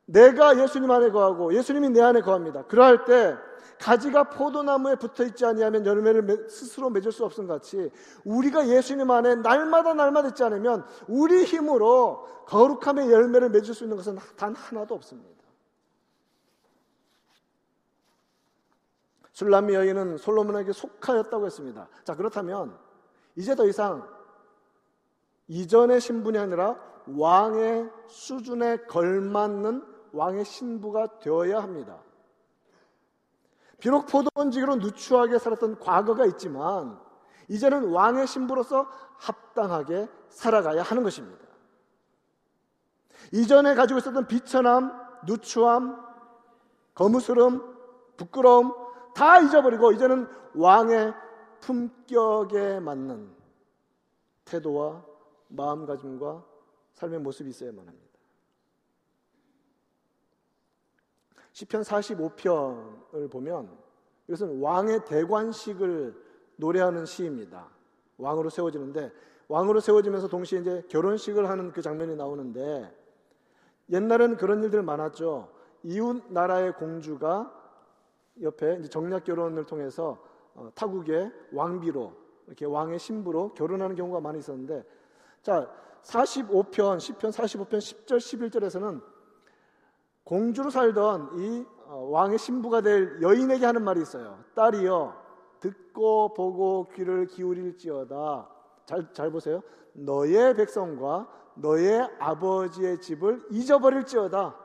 내가 0.07 0.59
예수님 0.61 0.91
안에 0.91 1.11
거하고 1.11 1.55
예수님이 1.55 1.91
내 1.91 2.01
안에 2.01 2.21
거합니다. 2.21 2.65
그러할 2.65 3.05
때 3.05 3.37
가지가 3.79 4.31
포도나무에 4.31 4.97
붙어 4.97 5.25
있지 5.25 5.45
아니하면 5.45 5.85
열매를 5.85 6.49
스스로 6.49 6.91
맺을 6.91 7.13
수 7.13 7.25
없음 7.25 7.47
같이 7.47 7.91
우리가 8.25 8.69
예수님 8.69 9.11
안에 9.11 9.37
날마다 9.37 9.95
날마다 9.95 10.29
있지 10.29 10.43
않으면 10.45 10.85
우리 11.09 11.45
힘으로 11.45 12.27
거룩함의 12.47 13.11
열매를 13.11 13.51
맺을 13.51 13.75
수 13.75 13.85
있는 13.85 13.97
것은 13.97 14.19
단 14.37 14.55
하나도 14.55 14.95
없습니다. 14.95 15.37
술람미 19.33 19.75
여인은 19.75 20.17
솔로몬에게 20.17 20.73
속하였다고 20.73 21.45
했습니다. 21.45 21.89
자 22.05 22.17
그렇다면 22.17 22.75
이제 23.35 23.55
더 23.55 23.67
이상 23.67 24.09
이전의 25.49 26.01
신분이 26.01 26.39
아니라 26.39 26.81
왕의 27.07 27.91
수준에 28.09 28.79
걸맞는 28.87 29.85
왕의 30.13 30.45
신부가 30.45 31.19
되어야 31.19 31.63
합니다. 31.63 31.99
비록 33.79 34.07
포도원지기로 34.07 34.77
누추하게 34.77 35.39
살았던 35.39 35.79
과거가 35.79 36.27
있지만 36.27 36.99
이제는 37.49 37.91
왕의 37.91 38.27
신부로서 38.27 38.89
합당하게 39.19 40.09
살아가야 40.29 40.83
하는 40.83 41.03
것입니다. 41.03 41.47
이전에 43.33 43.75
가지고 43.75 43.99
있었던 43.99 44.27
비천함, 44.27 44.93
누추함, 45.27 46.05
거무스름, 46.95 47.77
부끄러움 48.17 48.73
다 49.15 49.41
잊어버리고 49.41 49.93
이제는 49.93 50.29
왕의 50.55 51.15
품격에 51.61 52.81
맞는 52.81 53.35
태도와 54.45 55.05
마음가짐과 55.49 56.45
삶의 56.95 57.21
모습이 57.21 57.51
있어야만 57.51 57.87
합니다. 57.87 58.16
시편 61.57 61.81
45편을 61.81 63.31
보면 63.31 63.71
이것은 64.29 64.61
왕의 64.61 65.07
대관식을 65.07 66.15
노래하는 66.57 67.07
시입니다. 67.07 67.69
왕으로 68.19 68.51
세워지는데 68.51 69.11
왕으로 69.49 69.81
세워지면서 69.81 70.29
동시에 70.29 70.61
이제 70.61 70.83
결혼식을 70.91 71.49
하는 71.49 71.73
그 71.73 71.81
장면이 71.81 72.15
나오는데 72.15 72.95
옛날에는 73.89 74.37
그런 74.37 74.65
일들 74.65 74.83
많았죠. 74.83 75.51
이웃 75.83 76.25
나라의 76.29 76.75
공주가 76.75 77.51
옆에 78.43 78.83
정략 78.83 79.25
결혼을 79.25 79.65
통해서 79.65 80.23
어, 80.55 80.71
타국의 80.75 81.33
왕비로 81.55 82.13
이렇게 82.49 82.67
왕의 82.67 82.99
신부로 82.99 83.55
결혼하는 83.55 83.97
경우가 83.97 84.21
많이 84.21 84.41
있었는데 84.41 84.85
자 85.41 85.73
45편 86.03 86.99
10편 86.99 87.31
45편 87.31 87.79
10절 87.79 88.19
11절에서는 88.19 89.16
공주로 90.27 90.71
살던 90.71 91.39
이 91.39 91.65
어, 91.87 92.09
왕의 92.11 92.39
신부가 92.39 92.81
될 92.81 93.23
여인에게 93.23 93.65
하는 93.65 93.85
말이 93.85 94.03
있어요. 94.03 94.43
딸이여, 94.57 95.17
듣고 95.61 96.35
보고 96.35 96.89
귀를 96.95 97.27
기울일지어다. 97.27 98.49
잘, 98.87 99.13
잘 99.13 99.31
보세요. 99.31 99.63
너의 99.93 100.57
백성과 100.57 101.29
너의 101.55 102.11
아버지의 102.19 103.01
집을 103.01 103.47
잊어버릴지어다. 103.51 104.57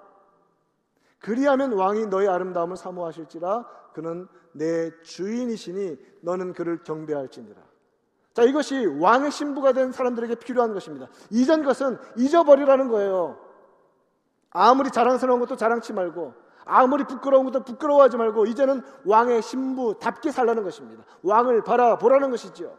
그리하면 1.20 1.74
왕이 1.74 2.08
너의 2.08 2.28
아름다움을 2.28 2.76
사모하실지라 2.76 3.66
그는 3.94 4.28
내 4.54 4.90
주인이시니 5.04 5.98
너는 6.22 6.54
그를 6.54 6.82
경배할지니라. 6.84 7.62
자, 8.34 8.44
이것이 8.44 8.88
왕의 9.00 9.30
신부가 9.30 9.74
된 9.74 9.92
사람들에게 9.92 10.36
필요한 10.36 10.74
것입니다. 10.74 11.08
이전 11.30 11.64
것은 11.64 12.00
잊어버리라는 12.18 12.88
거예요. 12.88 13.51
아무리 14.52 14.92
자랑스러운 14.92 15.40
것도 15.40 15.56
자랑치 15.56 15.94
말고 15.94 16.34
아무리 16.66 17.04
부끄러운 17.06 17.46
것도 17.46 17.64
부끄러워하지 17.64 18.18
말고 18.18 18.46
이제는 18.46 18.84
왕의 19.06 19.42
신부답게 19.42 20.32
살라는 20.32 20.64
것입니다. 20.64 21.04
왕을 21.24 21.64
바라보라는 21.64 22.30
것이지요. 22.32 22.78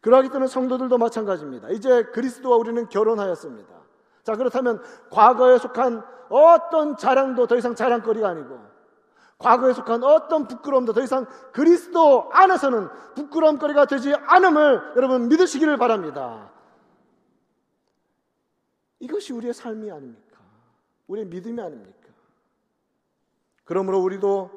그러하기 0.00 0.28
때문에 0.28 0.46
성도들도 0.46 0.98
마찬가지입니다. 0.98 1.70
이제 1.70 2.04
그리스도와 2.04 2.56
우리는 2.56 2.88
결혼하였습니다. 2.88 3.74
자, 4.22 4.36
그렇다면 4.36 4.80
과거에 5.10 5.58
속한 5.58 6.02
어떤 6.28 6.96
자랑도 6.96 7.46
더 7.46 7.56
이상 7.56 7.74
자랑거리가 7.74 8.28
아니고 8.28 8.60
과거에 9.38 9.72
속한 9.72 10.02
어떤 10.04 10.46
부끄러움도 10.46 10.92
더 10.92 11.02
이상 11.02 11.26
그리스도 11.52 12.30
안에서는 12.32 12.88
부끄러움거리가 13.16 13.86
되지 13.86 14.14
않음을 14.14 14.92
여러분 14.96 15.28
믿으시기를 15.28 15.76
바랍니다. 15.76 16.50
이것이 19.06 19.32
우리의 19.32 19.54
삶이 19.54 19.88
아닙니까? 19.88 20.40
우리의 21.06 21.26
믿음이 21.28 21.60
아닙니까? 21.60 22.08
그러므로 23.64 24.02
우리도 24.02 24.50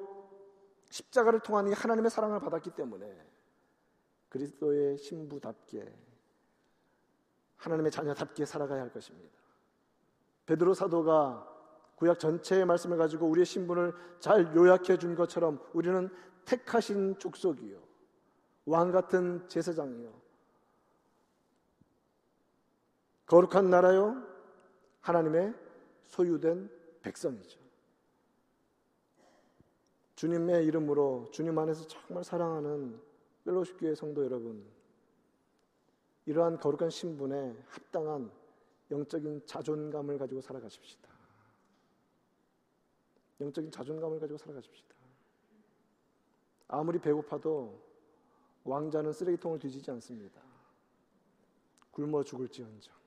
십자가를 0.89 1.41
통한 1.41 1.67
이 1.67 1.73
하나님의 1.73 2.09
사랑을 2.09 2.39
받았기 2.39 2.71
때문에 2.71 3.27
그리스도의 4.29 4.97
신부답게 4.97 5.95
하나님의 7.57 7.91
자녀답게 7.91 8.45
살아가야 8.45 8.81
할 8.81 8.91
것입니다. 8.91 9.37
베드로 10.47 10.73
사도가 10.73 11.47
구약 11.95 12.17
전체의 12.17 12.65
말씀을 12.65 12.97
가지고 12.97 13.27
우리의 13.27 13.45
신분을 13.45 13.93
잘 14.19 14.55
요약해 14.55 14.97
준 14.97 15.13
것처럼 15.13 15.63
우리는 15.73 16.09
택하신 16.45 17.19
족속이요 17.19 17.79
왕 18.65 18.91
같은 18.91 19.47
제사장이요 19.47 20.11
거룩한 23.27 23.69
나라요 23.69 24.28
하나님의 25.01 25.53
소유된 26.05 26.69
백성이죠. 27.01 27.59
주님의 30.15 30.65
이름으로 30.65 31.29
주님 31.31 31.57
안에서 31.57 31.87
정말 31.87 32.23
사랑하는 32.23 32.99
펠로십 33.45 33.79
교회 33.79 33.95
성도 33.95 34.23
여러분, 34.25 34.65
이러한 36.25 36.59
거룩한 36.59 36.89
신분에 36.89 37.55
합당한 37.67 38.29
영적인 38.91 39.45
자존감을 39.45 40.17
가지고 40.17 40.41
살아가십시다. 40.41 41.09
영적인 43.39 43.71
자존감을 43.71 44.19
가지고 44.19 44.37
살아가십시다. 44.37 44.95
아무리 46.67 46.99
배고파도 46.99 47.81
왕자는 48.65 49.13
쓰레기통을 49.13 49.57
뒤지지 49.57 49.89
않습니다. 49.91 50.41
굶어 51.91 52.23
죽을지언정. 52.23 52.98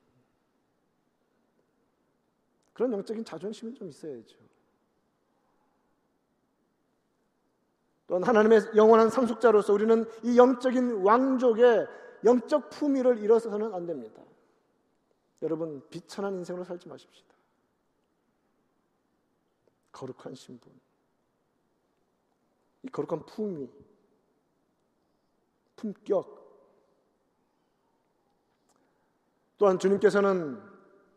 그런 2.73 2.93
영적인 2.93 3.25
자존심이 3.25 3.75
좀 3.75 3.89
있어야죠. 3.89 4.37
또한 8.07 8.25
하나님의 8.25 8.73
영원한 8.77 9.09
상속자로서 9.09 9.73
우리는 9.73 10.05
이 10.23 10.37
영적인 10.37 11.03
왕족의 11.03 11.87
영적 12.25 12.71
품위를 12.71 13.19
잃어서는 13.19 13.75
안 13.75 13.87
됩니다. 13.87 14.23
여러분 15.41 15.83
비천한 15.89 16.35
인생으로 16.35 16.65
살지 16.65 16.89
마십시다. 16.89 17.35
거룩한 19.93 20.35
신분, 20.35 20.73
이 22.83 22.89
거룩한 22.89 23.27
품위, 23.27 23.71
품격. 25.77 26.41
또한 29.59 29.79
주님께서는 29.79 30.61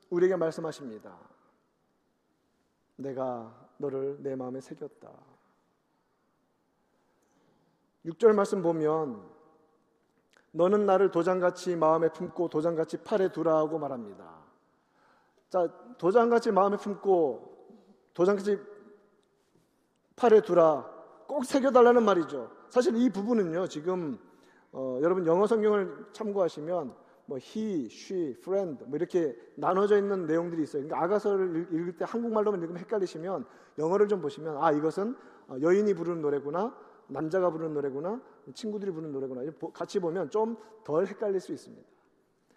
우리에게 0.10 0.36
말씀하십니다. 0.36 1.35
내가 2.97 3.53
너를 3.77 4.17
내 4.21 4.36
마음에 4.36 4.62
새겼다. 4.62 5.12
6절 8.05 8.34
말씀 8.34 8.62
보면 8.62 9.23
너는 10.51 10.86
나를 10.86 11.12
도장같이 11.12 11.75
마음에 11.75 12.10
품고 12.10 12.49
도장같이 12.49 13.03
팔에 13.03 13.31
두라 13.31 13.58
하고 13.58 13.77
말합니다. 13.77 14.45
자, 15.49 15.67
도장같이 15.97 16.51
마음에 16.51 16.77
품고 16.77 17.55
도장같이 18.13 18.60
팔에 20.15 20.41
두라 20.41 20.89
꼭 21.27 21.43
새겨달라는 21.45 22.03
말이죠. 22.03 22.51
사실 22.69 22.95
이 22.95 23.10
부분은요, 23.10 23.67
지금 23.67 24.17
어, 24.71 24.99
여러분 25.01 25.25
영어 25.25 25.47
성경을 25.47 26.08
참고하시면 26.13 26.95
뭐 27.25 27.38
he, 27.38 27.88
she, 27.91 28.31
friend 28.39 28.83
뭐 28.85 28.97
이렇게 28.97 29.35
나눠져 29.55 29.97
있는 29.97 30.25
내용들이 30.25 30.63
있어요. 30.63 30.83
그러니까 30.83 31.03
아가서를 31.03 31.67
읽을 31.71 31.97
때 31.97 32.05
한국말로만 32.07 32.61
읽으면 32.61 32.79
헷갈리시면 32.81 33.45
영어를 33.77 34.07
좀 34.07 34.21
보시면 34.21 34.57
아 34.63 34.71
이것은 34.71 35.15
어, 35.47 35.57
여인이 35.61 35.93
부르는 35.93 36.21
노래구나, 36.21 36.75
남자가 37.07 37.51
부르는 37.51 37.73
노래구나, 37.73 38.21
친구들이 38.53 38.91
부르는 38.91 39.11
노래구나. 39.11 39.51
같이 39.73 39.99
보면 39.99 40.29
좀 40.29 40.55
덜 40.85 41.05
헷갈릴 41.07 41.41
수 41.41 41.51
있습니다. 41.51 41.85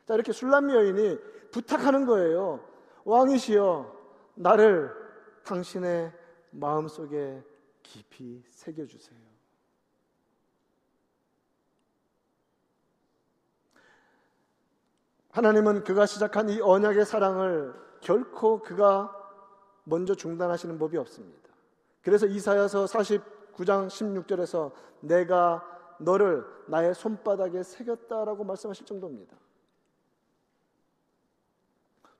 자, 0.04 0.14
이렇게 0.14 0.32
술람미 0.32 0.72
여인이 0.72 1.18
부탁하는 1.50 2.06
거예요. 2.06 2.60
왕이시여, 3.04 3.96
나를 4.36 4.92
당신의 5.44 6.12
마음속에 6.52 7.42
깊이 7.82 8.44
새겨주세요. 8.50 9.27
하나님은 15.38 15.84
그가 15.84 16.04
시작한 16.04 16.48
이 16.48 16.60
언약의 16.60 17.04
사랑을 17.06 17.72
결코 18.00 18.60
그가 18.60 19.14
먼저 19.84 20.16
중단하시는 20.16 20.76
법이 20.80 20.96
없습니다. 20.96 21.48
그래서 22.02 22.26
이사야서 22.26 22.86
49장 22.86 23.86
16절에서 23.86 24.72
내가 25.00 25.64
너를 26.00 26.44
나의 26.66 26.92
손바닥에 26.92 27.62
새겼다라고 27.62 28.42
말씀하실 28.42 28.84
정도입니다. 28.84 29.36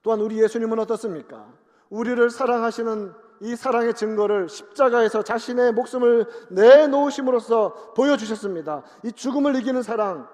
또한 0.01 0.21
우리 0.21 0.41
예수님은 0.41 0.79
어떻습니까? 0.79 1.51
우리를 1.89 2.29
사랑하시는 2.29 3.13
이 3.41 3.55
사랑의 3.57 3.95
증거를 3.95 4.47
십자가에서 4.47 5.23
자신의 5.23 5.73
목숨을 5.73 6.25
내놓으심으로써 6.51 7.93
보여주셨습니다. 7.97 8.83
이 9.03 9.11
죽음을 9.11 9.57
이기는 9.57 9.81
사랑, 9.81 10.29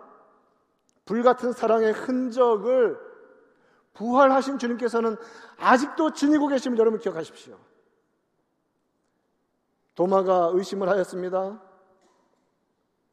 불같은 1.05 1.53
사랑의 1.53 1.93
흔적을 1.93 2.99
부활하신 3.93 4.57
주님께서는 4.57 5.15
아직도 5.57 6.13
지니고 6.13 6.47
계심을 6.47 6.77
여러분 6.77 6.99
기억하십시오. 6.99 7.57
도마가 9.95 10.51
의심을 10.53 10.89
하였습니다. 10.89 11.61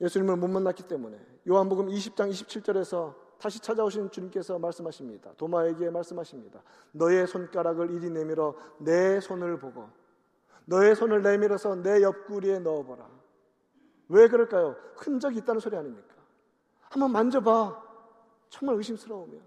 예수님을 0.00 0.36
못 0.36 0.48
만났기 0.48 0.82
때문에 0.84 1.18
요한복음 1.48 1.86
20장 1.86 2.28
27절에서 2.30 3.14
다시 3.38 3.60
찾아오신 3.60 4.10
주님께서 4.10 4.58
말씀하십니다. 4.58 5.32
도마에게 5.36 5.90
말씀하십니다. 5.90 6.62
너의 6.92 7.26
손가락을 7.26 7.90
이리 7.90 8.10
내밀어 8.10 8.54
내 8.78 9.20
손을 9.20 9.58
보고 9.58 9.88
너의 10.64 10.94
손을 10.96 11.22
내밀어서 11.22 11.76
내 11.76 12.02
옆구리에 12.02 12.60
넣어보라. 12.60 13.08
왜 14.08 14.28
그럴까요? 14.28 14.76
흔적이 14.96 15.38
있다는 15.38 15.60
소리 15.60 15.76
아닙니까? 15.76 16.11
한번 16.92 17.10
만져봐. 17.10 17.82
정말 18.50 18.76
의심스러우면. 18.76 19.40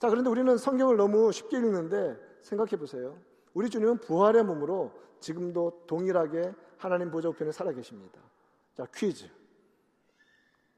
자, 0.00 0.10
그런데 0.10 0.28
우리는 0.28 0.56
성경을 0.58 0.96
너무 0.96 1.30
쉽게 1.30 1.56
읽는데 1.56 2.18
생각해 2.42 2.72
보세요. 2.72 3.16
우리 3.54 3.70
주님은 3.70 3.98
부활의 3.98 4.42
몸으로 4.42 4.92
지금도 5.20 5.84
동일하게 5.86 6.52
하나님 6.78 7.12
보좌 7.12 7.28
우편에 7.28 7.52
살아 7.52 7.70
계십니다. 7.70 8.20
자, 8.74 8.86
퀴즈. 8.92 9.28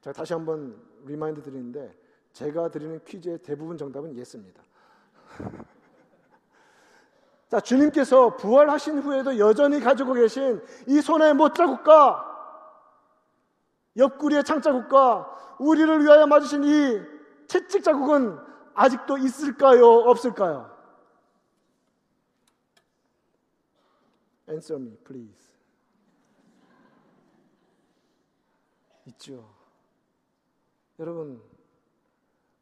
자, 0.01 0.13
다시 0.13 0.33
한번 0.33 0.79
remind 1.05 1.41
드리는데 1.41 1.97
제가 2.31 2.69
드리는 2.69 3.03
퀴즈의 3.03 3.39
대부분 3.39 3.75
정답은 3.75 4.15
yes입니다. 4.15 4.61
자, 7.49 7.59
주님께서 7.59 8.37
부활하신 8.37 8.99
후에도 8.99 9.39
여전히 9.39 9.79
가지고 9.79 10.13
계신 10.13 10.63
이 10.85 11.01
손의 11.01 11.33
못자국과 11.33 12.29
옆구리의 13.99 14.43
창자국과 14.43 15.57
우리를 15.59 16.03
위하여 16.03 16.25
맞으신 16.25 16.63
이 16.63 17.01
채찍 17.47 17.83
자국은 17.83 18.39
아직도 18.73 19.17
있을까요? 19.17 19.85
없을까요? 19.85 20.75
Answer 24.49 24.81
me, 24.81 24.97
please. 25.03 25.49
있죠. 29.05 29.53
여러분, 30.97 31.41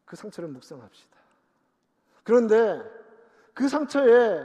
그 0.06 0.16
상처를 0.16 0.50
묵상합시다. 0.50 1.18
그런데 2.24 2.82
그 3.54 3.70
상처에 3.70 4.44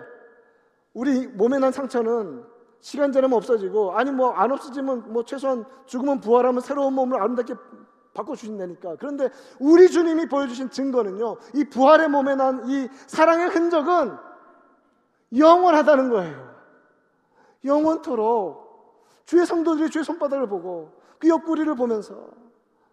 우리 0.94 1.26
몸에 1.26 1.58
난 1.58 1.72
상처는 1.72 2.46
시간 2.82 3.12
지나면 3.12 3.36
없어지고 3.38 3.96
아니 3.96 4.10
뭐 4.10 4.32
안 4.34 4.50
없어지면 4.52 5.12
뭐 5.12 5.24
최소한 5.24 5.64
죽으면 5.86 6.20
부활하면 6.20 6.60
새로운 6.60 6.92
몸을 6.94 7.18
아름답게 7.20 7.54
바꿔 8.12 8.34
주신다니까. 8.36 8.96
그런데 8.98 9.30
우리 9.58 9.88
주님이 9.88 10.26
보여주신 10.28 10.68
증거는요. 10.68 11.38
이 11.54 11.64
부활의 11.64 12.08
몸에 12.08 12.34
난 12.34 12.64
이 12.68 12.88
사랑의 13.06 13.48
흔적은 13.48 14.14
영원하다는 15.34 16.10
거예요. 16.10 16.52
영원토록 17.64 18.60
주의 19.24 19.46
성도들이 19.46 19.88
주의 19.88 20.04
손바닥을 20.04 20.48
보고 20.48 20.92
그 21.18 21.28
옆구리를 21.28 21.74
보면서 21.76 22.14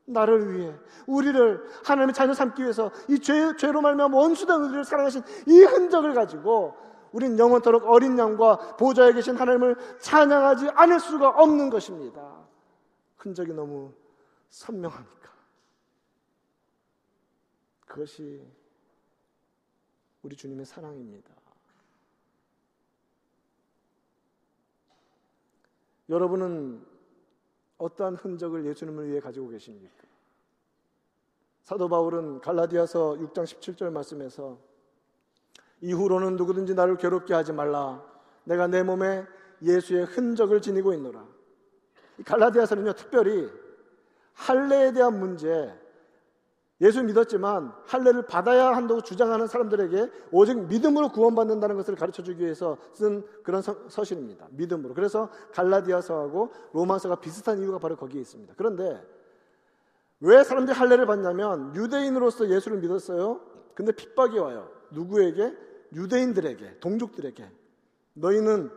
나를 0.05 0.53
위해 0.53 0.73
우리를 1.07 1.63
하나님의 1.83 2.13
자녀 2.13 2.33
삼기 2.33 2.61
위해서 2.61 2.91
이 3.09 3.19
죄, 3.19 3.55
죄로 3.57 3.81
말미암아 3.81 4.15
원수된 4.15 4.61
우리를 4.61 4.83
사랑하신 4.85 5.23
이 5.47 5.59
흔적을 5.63 6.13
가지고 6.13 6.75
우린 7.11 7.37
영원토록 7.37 7.85
어린 7.85 8.17
양과 8.17 8.77
보좌에 8.77 9.13
계신 9.13 9.35
하나님을 9.35 9.99
찬양하지 9.99 10.69
않을 10.69 10.99
수가 10.99 11.29
없는 11.29 11.69
것입니다. 11.69 12.47
흔적이 13.17 13.53
너무 13.53 13.93
선명하니까. 14.49 15.29
그것이 17.85 18.45
우리 20.21 20.35
주님의 20.35 20.65
사랑입니다. 20.65 21.33
여러분은 26.09 26.85
어떠한 27.77 28.15
흔적을 28.15 28.65
예수님을 28.65 29.09
위해 29.09 29.19
가지고 29.19 29.49
계십니까? 29.49 30.07
사도 31.63 31.87
바울은 31.87 32.41
갈라디아서 32.41 33.13
6장 33.13 33.43
17절 33.43 33.91
말씀에서 33.91 34.57
이후로는 35.81 36.35
누구든지 36.35 36.73
나를 36.75 36.97
괴롭게 36.97 37.33
하지 37.33 37.53
말라. 37.53 38.03
내가 38.43 38.67
내 38.67 38.83
몸에 38.83 39.25
예수의 39.61 40.05
흔적을 40.05 40.61
지니고 40.61 40.93
있노라. 40.93 41.23
갈라디아서는요, 42.25 42.93
특별히 42.93 43.49
할례에 44.33 44.91
대한 44.91 45.19
문제, 45.19 45.73
예수 46.81 47.03
믿었지만 47.03 47.73
할례를 47.85 48.25
받아야 48.25 48.67
한다고 48.73 49.01
주장하는 49.01 49.47
사람들에게 49.47 50.09
오직 50.31 50.57
믿음으로 50.67 51.09
구원받는다는 51.09 51.75
것을 51.75 51.95
가르쳐 51.95 52.23
주기 52.23 52.43
위해서 52.43 52.77
쓴 52.93 53.25
그런 53.43 53.61
서, 53.61 54.03
실입니다 54.03 54.47
믿음으로. 54.51 54.93
그래서 54.93 55.29
갈라디아서하고 55.51 56.51
로마서가 56.73 57.19
비슷한 57.19 57.59
이유가 57.59 57.79
바로 57.79 57.97
거기에 57.97 58.21
있습니다. 58.21 58.53
그런데 58.55 59.05
왜 60.21 60.43
사람들이 60.43 60.75
할례를 60.75 61.05
받냐면 61.05 61.75
유대인으로서 61.75 62.49
예수를 62.49 62.77
믿었어요. 62.79 63.41
근데 63.75 63.91
핍박이 63.91 64.39
와요. 64.39 64.69
누구에게? 64.91 65.55
유대인들에게, 65.93 66.79
동족들에게. 66.79 67.51
너희는 68.13 68.71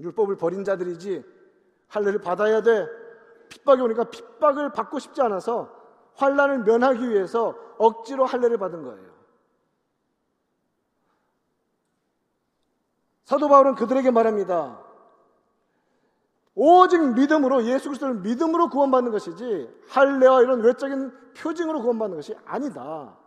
율법을 0.00 0.36
버린 0.36 0.64
자들이지 0.64 1.24
할례를 1.88 2.20
받아야 2.20 2.62
돼. 2.62 2.86
핍박이 3.48 3.80
오니까 3.82 4.04
핍박을 4.04 4.72
받고 4.72 4.98
싶지 4.98 5.20
않아서 5.22 5.74
환란을 6.14 6.64
면하기 6.64 7.10
위해서 7.10 7.54
억지로 7.78 8.24
할례를 8.24 8.58
받은 8.58 8.82
거예요. 8.82 9.08
사도 13.24 13.48
바울은 13.48 13.74
그들에게 13.74 14.10
말합니다. 14.10 14.82
오직 16.54 17.14
믿음으로 17.14 17.64
예수 17.66 17.88
그리스도를 17.88 18.16
믿음으로 18.16 18.70
구원받는 18.70 19.12
것이지 19.12 19.68
할례와 19.88 20.42
이런 20.42 20.60
외적인 20.62 21.12
표징으로 21.36 21.82
구원받는 21.82 22.16
것이 22.16 22.34
아니다. 22.44 23.17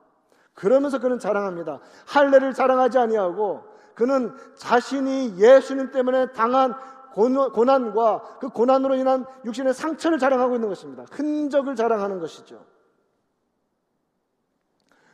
그러면서 0.53 0.99
그는 0.99 1.19
자랑합니다. 1.19 1.79
할례를 2.07 2.53
자랑하지 2.53 2.97
아니하고 2.97 3.63
그는 3.95 4.33
자신이 4.55 5.37
예수님 5.37 5.91
때문에 5.91 6.31
당한 6.31 6.73
고난과 7.13 8.39
그 8.39 8.49
고난으로 8.49 8.95
인한 8.95 9.25
육신의 9.45 9.73
상처를 9.73 10.17
자랑하고 10.17 10.55
있는 10.55 10.69
것입니다. 10.69 11.05
흔적을 11.11 11.75
자랑하는 11.75 12.19
것이죠. 12.19 12.65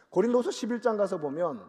고린도서 0.09 0.49
11장 0.49 0.97
가서 0.97 1.17
보면 1.17 1.61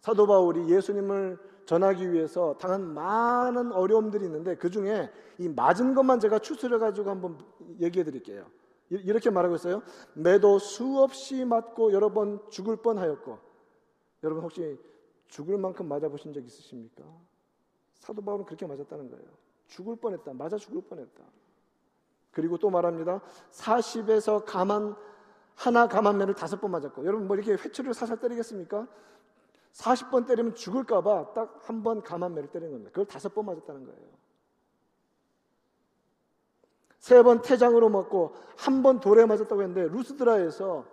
사도 0.00 0.26
바울이 0.26 0.68
예수님을 0.68 1.38
전하기 1.66 2.12
위해서 2.12 2.56
당한 2.58 2.92
많은 2.94 3.72
어려움들이 3.72 4.24
있는데 4.24 4.56
그 4.56 4.70
중에 4.70 5.10
이 5.38 5.48
맞은 5.48 5.94
것만 5.94 6.20
제가 6.20 6.38
추스려 6.40 6.78
가지고 6.78 7.10
한번 7.10 7.38
얘기해 7.80 8.04
드릴게요. 8.04 8.46
이렇게 8.98 9.30
말하고 9.30 9.54
있어요. 9.56 9.82
매도 10.14 10.58
수없이 10.58 11.44
맞고 11.44 11.92
여러 11.92 12.12
번 12.12 12.40
죽을 12.50 12.76
뻔하였고 12.76 13.38
여러분 14.22 14.44
혹시 14.44 14.78
죽을 15.28 15.56
만큼 15.58 15.88
맞아 15.88 16.08
보신 16.08 16.32
적 16.32 16.44
있으십니까? 16.44 17.02
사도 17.94 18.20
바울은 18.22 18.44
그렇게 18.44 18.66
맞았다는 18.66 19.10
거예요. 19.10 19.24
죽을 19.66 19.96
뻔했다. 19.96 20.34
맞아 20.34 20.56
죽을 20.58 20.82
뻔했다. 20.82 21.22
그리고 22.32 22.58
또 22.58 22.70
말합니다. 22.70 23.20
40에서 23.50 24.44
가만 24.44 24.94
하나 25.54 25.86
가만매를 25.86 26.34
다섯 26.34 26.60
번 26.60 26.70
맞았고 26.72 27.04
여러분 27.06 27.26
뭐 27.26 27.36
이렇게 27.36 27.52
회초리를 27.52 27.94
사살 27.94 28.18
때리겠습니까? 28.20 28.86
40번 29.72 30.26
때리면 30.26 30.54
죽을까 30.54 31.00
봐 31.02 31.32
딱 31.32 31.60
한 31.66 31.82
번 31.82 32.02
가만매를 32.02 32.50
때리는 32.50 32.72
겁니다. 32.72 32.90
그걸 32.90 33.06
다섯 33.06 33.32
번 33.34 33.46
맞았다는 33.46 33.84
거예요. 33.86 34.21
세 37.02 37.22
번 37.24 37.42
태장으로 37.42 37.88
맞고 37.88 38.32
한 38.56 38.82
번 38.82 39.00
돌에 39.00 39.26
맞았다고 39.26 39.62
했는데 39.62 39.88
루스드라에서 39.92 40.84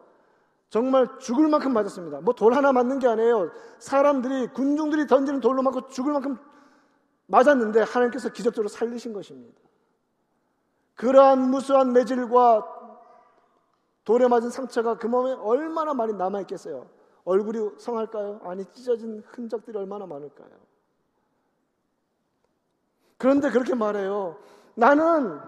정말 0.69 1.07
죽을 1.19 1.47
만큼 1.47 1.71
맞았습니다. 1.73 2.21
뭐 2.21 2.33
돌 2.33 2.53
하나 2.53 2.71
맞는 2.71 2.97
게 2.99 3.07
아니에요. 3.07 3.51
사람들이 3.77 4.47
군중들이 4.47 5.05
던지는 5.07 5.39
돌로 5.39 5.61
맞고 5.61 5.87
죽을 5.89 6.13
만큼 6.13 6.37
맞았는데 7.27 7.81
하나님께서 7.81 8.29
기적적으로 8.29 8.69
살리신 8.69 9.13
것입니다. 9.13 9.59
그러한 10.95 11.49
무수한 11.51 11.93
매질과 11.93 12.65
돌에 14.03 14.27
맞은 14.27 14.49
상처가 14.49 14.97
그 14.97 15.05
몸에 15.05 15.33
얼마나 15.33 15.93
많이 15.93 16.13
남아 16.13 16.41
있겠어요. 16.41 16.89
얼굴이 17.23 17.77
성할까요? 17.77 18.41
아니 18.43 18.65
찢어진 18.73 19.21
흔적들이 19.27 19.77
얼마나 19.77 20.07
많을까요? 20.07 20.49
그런데 23.19 23.51
그렇게 23.51 23.75
말해요. 23.75 24.37
나는 24.73 25.39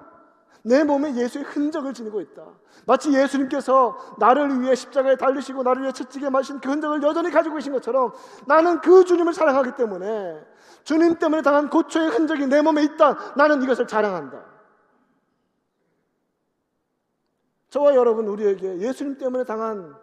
내 0.63 0.83
몸에 0.83 1.15
예수의 1.15 1.43
흔적을 1.45 1.93
지니고 1.93 2.21
있다. 2.21 2.45
마치 2.85 3.11
예수님께서 3.11 3.97
나를 4.19 4.61
위해 4.61 4.75
십자가에 4.75 5.15
달리시고 5.15 5.63
나를 5.63 5.83
위해 5.83 5.91
채찍에 5.91 6.29
마신 6.29 6.59
그 6.59 6.69
흔적을 6.69 7.01
여전히 7.01 7.31
가지고 7.31 7.55
계신 7.55 7.73
것처럼 7.73 8.13
나는 8.45 8.79
그 8.81 9.03
주님을 9.03 9.33
사랑하기 9.33 9.75
때문에 9.75 10.45
주님 10.83 11.17
때문에 11.17 11.41
당한 11.41 11.69
고초의 11.69 12.09
흔적이 12.09 12.47
내 12.47 12.61
몸에 12.61 12.83
있다. 12.83 13.33
나는 13.35 13.61
이것을 13.63 13.87
자랑한다. 13.87 14.45
저와 17.69 17.95
여러분 17.95 18.27
우리에게 18.27 18.79
예수님 18.79 19.17
때문에 19.17 19.45
당한 19.45 19.95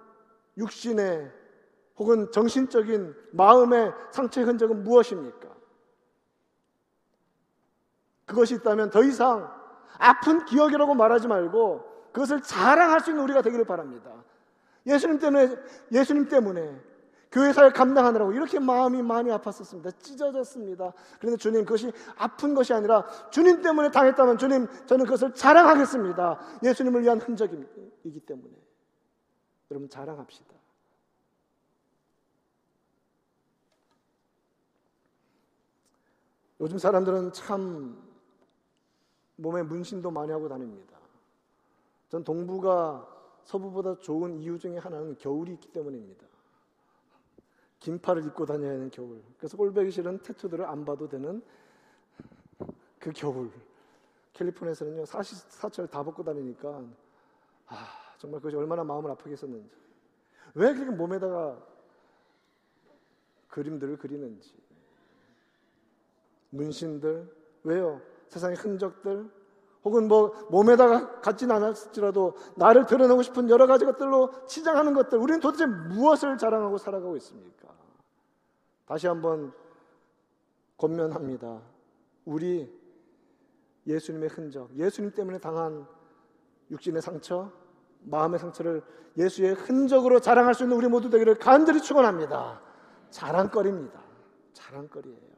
육신의 0.56 1.30
혹은 1.96 2.30
정신적인 2.32 3.14
마음의 3.32 3.92
상처의 4.10 4.46
흔적은 4.46 4.82
무엇입니까? 4.84 5.48
그것이 8.24 8.54
있다면 8.56 8.90
더 8.90 9.02
이상 9.02 9.57
아픈 9.98 10.44
기억이라고 10.44 10.94
말하지 10.94 11.28
말고 11.28 11.84
그것을 12.12 12.42
자랑할 12.42 13.00
수 13.00 13.10
있는 13.10 13.24
우리가 13.24 13.42
되기를 13.42 13.64
바랍니다. 13.64 14.10
예수님 14.86 15.18
때문에, 15.18 15.56
예수님 15.92 16.28
때문에 16.28 16.80
교회 17.30 17.52
사역 17.52 17.74
감당하느라고 17.74 18.32
이렇게 18.32 18.58
마음이 18.58 19.02
많이 19.02 19.30
아팠었습니다. 19.30 19.98
찢어졌습니다. 20.00 20.92
그런데 21.18 21.36
주님 21.36 21.64
그것이 21.64 21.92
아픈 22.16 22.54
것이 22.54 22.72
아니라 22.72 23.06
주님 23.30 23.60
때문에 23.60 23.90
당했다면 23.90 24.38
주님 24.38 24.66
저는 24.86 25.04
그것을 25.04 25.34
자랑하겠습니다. 25.34 26.40
예수님을 26.64 27.02
위한 27.02 27.20
흔적이기 27.20 28.20
때문에 28.26 28.54
여러분 29.70 29.90
자랑합시다. 29.90 30.54
요즘 36.60 36.78
사람들은 36.78 37.32
참 37.32 38.07
몸에 39.38 39.62
문신도 39.62 40.10
많이 40.10 40.32
하고 40.32 40.48
다닙니다. 40.48 40.98
전 42.08 42.24
동부가 42.24 43.06
서부보다 43.44 43.98
좋은 44.00 44.38
이유 44.38 44.58
중에 44.58 44.78
하나는 44.78 45.16
겨울이 45.16 45.52
있기 45.54 45.72
때문입니다. 45.72 46.26
긴팔을 47.78 48.26
입고 48.26 48.44
다녀야 48.46 48.72
하는 48.72 48.90
겨울. 48.90 49.22
그래서 49.38 49.56
꼴배기 49.56 49.92
싫은 49.92 50.18
태투들을 50.18 50.64
안 50.64 50.84
봐도 50.84 51.08
되는 51.08 51.42
그 52.98 53.12
겨울. 53.12 53.50
캘리포니아에서는요, 54.32 55.04
사시, 55.06 55.36
사철 55.36 55.86
다 55.86 56.02
벗고 56.02 56.22
다니니까, 56.24 56.84
아, 57.66 57.88
정말 58.18 58.40
그것이 58.40 58.56
얼마나 58.56 58.82
마음을 58.82 59.10
아프게 59.12 59.32
했었는지. 59.32 59.76
왜 60.54 60.72
그렇게 60.74 60.90
몸에다가 60.90 61.64
그림들을 63.48 63.96
그리는지. 63.98 64.52
문신들, 66.50 67.36
왜요? 67.62 68.00
세상의 68.28 68.56
흔적들, 68.56 69.30
혹은 69.84 70.08
뭐 70.08 70.32
몸에다가 70.50 71.20
갖진 71.20 71.50
않았을지라도 71.50 72.36
나를 72.56 72.86
드러내고 72.86 73.22
싶은 73.22 73.48
여러 73.48 73.66
가지 73.66 73.84
것들로 73.84 74.46
치장하는 74.46 74.94
것들, 74.94 75.18
우리는 75.18 75.40
도대체 75.40 75.66
무엇을 75.66 76.36
자랑하고 76.36 76.78
살아가고 76.78 77.16
있습니까? 77.16 77.68
다시 78.86 79.06
한번 79.06 79.52
권면합니다. 80.76 81.60
우리 82.24 82.70
예수님의 83.86 84.28
흔적, 84.28 84.74
예수님 84.76 85.12
때문에 85.12 85.38
당한 85.38 85.86
육신의 86.70 87.00
상처, 87.00 87.50
마음의 88.02 88.38
상처를 88.38 88.82
예수의 89.16 89.54
흔적으로 89.54 90.20
자랑할 90.20 90.54
수 90.54 90.64
있는 90.64 90.76
우리 90.76 90.88
모두 90.88 91.10
되기를 91.10 91.36
간절히 91.36 91.80
축원합니다. 91.80 92.60
자랑거리입니다. 93.10 94.00
자랑거리예요. 94.52 95.37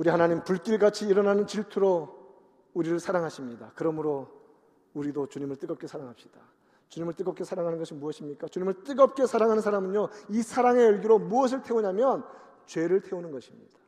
우리 0.00 0.08
하나님 0.08 0.42
불길같이 0.42 1.06
일어나는 1.06 1.46
질투로 1.46 2.08
우리를 2.72 2.98
사랑하십니다. 3.00 3.72
그러므로 3.74 4.28
우리도 4.94 5.26
주님을 5.26 5.56
뜨겁게 5.56 5.86
사랑합시다. 5.86 6.40
주님을 6.88 7.12
뜨겁게 7.12 7.44
사랑하는 7.44 7.78
것이 7.78 7.92
무엇입니까? 7.92 8.48
주님을 8.48 8.82
뜨겁게 8.82 9.26
사랑하는 9.26 9.60
사람은요, 9.60 10.08
이 10.30 10.40
사랑의 10.40 10.86
열기로 10.86 11.18
무엇을 11.18 11.62
태우냐면 11.62 12.24
죄를 12.64 13.02
태우는 13.02 13.30
것입니다. 13.30 13.78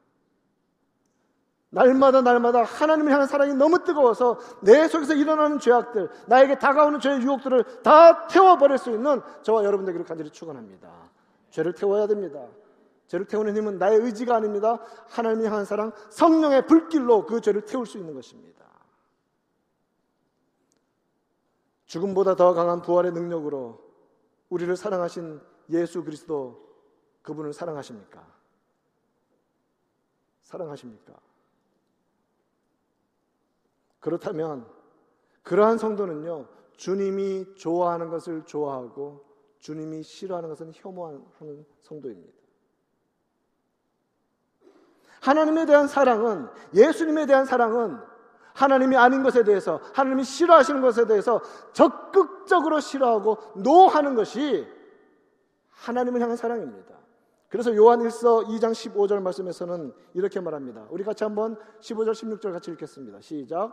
날마다 1.70 2.20
날마다 2.20 2.62
하나님을 2.62 3.10
향한 3.10 3.26
사랑이 3.26 3.54
너무 3.54 3.82
뜨거워서 3.82 4.38
내 4.60 4.88
속에서 4.88 5.14
일어나는 5.14 5.60
죄악들, 5.60 6.10
나에게 6.26 6.58
다가오는 6.58 7.00
죄의 7.00 7.22
유혹들을 7.22 7.82
다 7.82 8.26
태워버릴 8.26 8.76
수 8.76 8.90
있는 8.90 9.22
저와 9.40 9.64
여러분들에게 9.64 10.04
간절히 10.04 10.28
축원합니다. 10.28 10.90
죄를 11.48 11.72
태워야 11.72 12.06
됩니다. 12.06 12.38
죄를 13.08 13.26
태우는 13.26 13.56
힘은 13.56 13.78
나의 13.78 13.98
의지가 13.98 14.36
아닙니다. 14.36 14.82
하나님이 15.08 15.46
향한 15.46 15.64
사랑, 15.64 15.92
성령의 16.10 16.66
불길로 16.66 17.26
그 17.26 17.40
죄를 17.40 17.64
태울 17.64 17.86
수 17.86 17.98
있는 17.98 18.14
것입니다. 18.14 18.62
죽음보다 21.86 22.36
더 22.36 22.54
강한 22.54 22.80
부활의 22.80 23.12
능력으로 23.12 23.78
우리를 24.48 24.74
사랑하신 24.76 25.40
예수 25.70 26.04
그리스도 26.04 26.74
그분을 27.22 27.52
사랑하십니까? 27.52 28.26
사랑하십니까? 30.40 31.14
그렇다면 34.00 34.66
그러한 35.42 35.78
성도는요, 35.78 36.48
주님이 36.76 37.54
좋아하는 37.56 38.10
것을 38.10 38.44
좋아하고 38.44 39.24
주님이 39.58 40.02
싫어하는 40.02 40.48
것은 40.48 40.72
혐오하는 40.74 41.64
성도입니다. 41.80 42.41
하나님에 45.22 45.66
대한 45.66 45.86
사랑은 45.86 46.48
예수님에 46.74 47.26
대한 47.26 47.44
사랑은 47.44 47.98
하나님이 48.54 48.96
아닌 48.96 49.22
것에 49.22 49.44
대해서 49.44 49.80
하나님이 49.94 50.24
싫어하시는 50.24 50.82
것에 50.82 51.06
대해서 51.06 51.40
적극적으로 51.72 52.80
싫어하고 52.80 53.38
노하는 53.56 54.14
것이 54.14 54.66
하나님을 55.70 56.20
향한 56.20 56.36
사랑입니다. 56.36 56.92
그래서 57.48 57.74
요한 57.76 58.00
1서 58.00 58.46
2장 58.46 58.72
15절 58.72 59.22
말씀에서는 59.22 59.92
이렇게 60.14 60.40
말합니다. 60.40 60.86
우리 60.90 61.04
같이 61.04 61.22
한번 61.22 61.56
15절 61.80 62.12
16절 62.12 62.52
같이 62.52 62.70
읽겠습니다. 62.72 63.20
시작. 63.20 63.72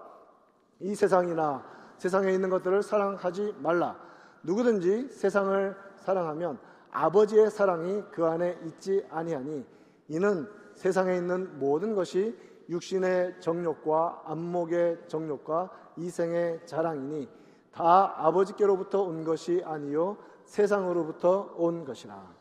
이 0.79 0.93
세상이나 0.93 1.65
세상에 1.97 2.31
있는 2.31 2.49
것들을 2.49 2.83
사랑하지 2.83 3.55
말라. 3.59 3.99
누구든지 4.43 5.09
세상을 5.09 5.75
사랑하면 5.97 6.59
아버지의 6.91 7.49
사랑이 7.49 8.03
그 8.11 8.25
안에 8.25 8.59
있지 8.65 9.05
아니하니 9.09 9.65
이는 10.09 10.47
세상에 10.79 11.17
있는 11.17 11.59
모든 11.59 11.93
것이 11.93 12.33
육신의 12.69 13.41
정욕과 13.41 14.21
안목의 14.23 15.09
정욕과 15.09 15.69
이생의 15.97 16.65
자랑이니 16.65 17.27
다 17.73 18.13
아버지께로부터 18.25 19.01
온 19.01 19.25
것이 19.25 19.61
아니요 19.65 20.15
세상으로부터 20.45 21.53
온 21.57 21.83
것이라. 21.83 22.33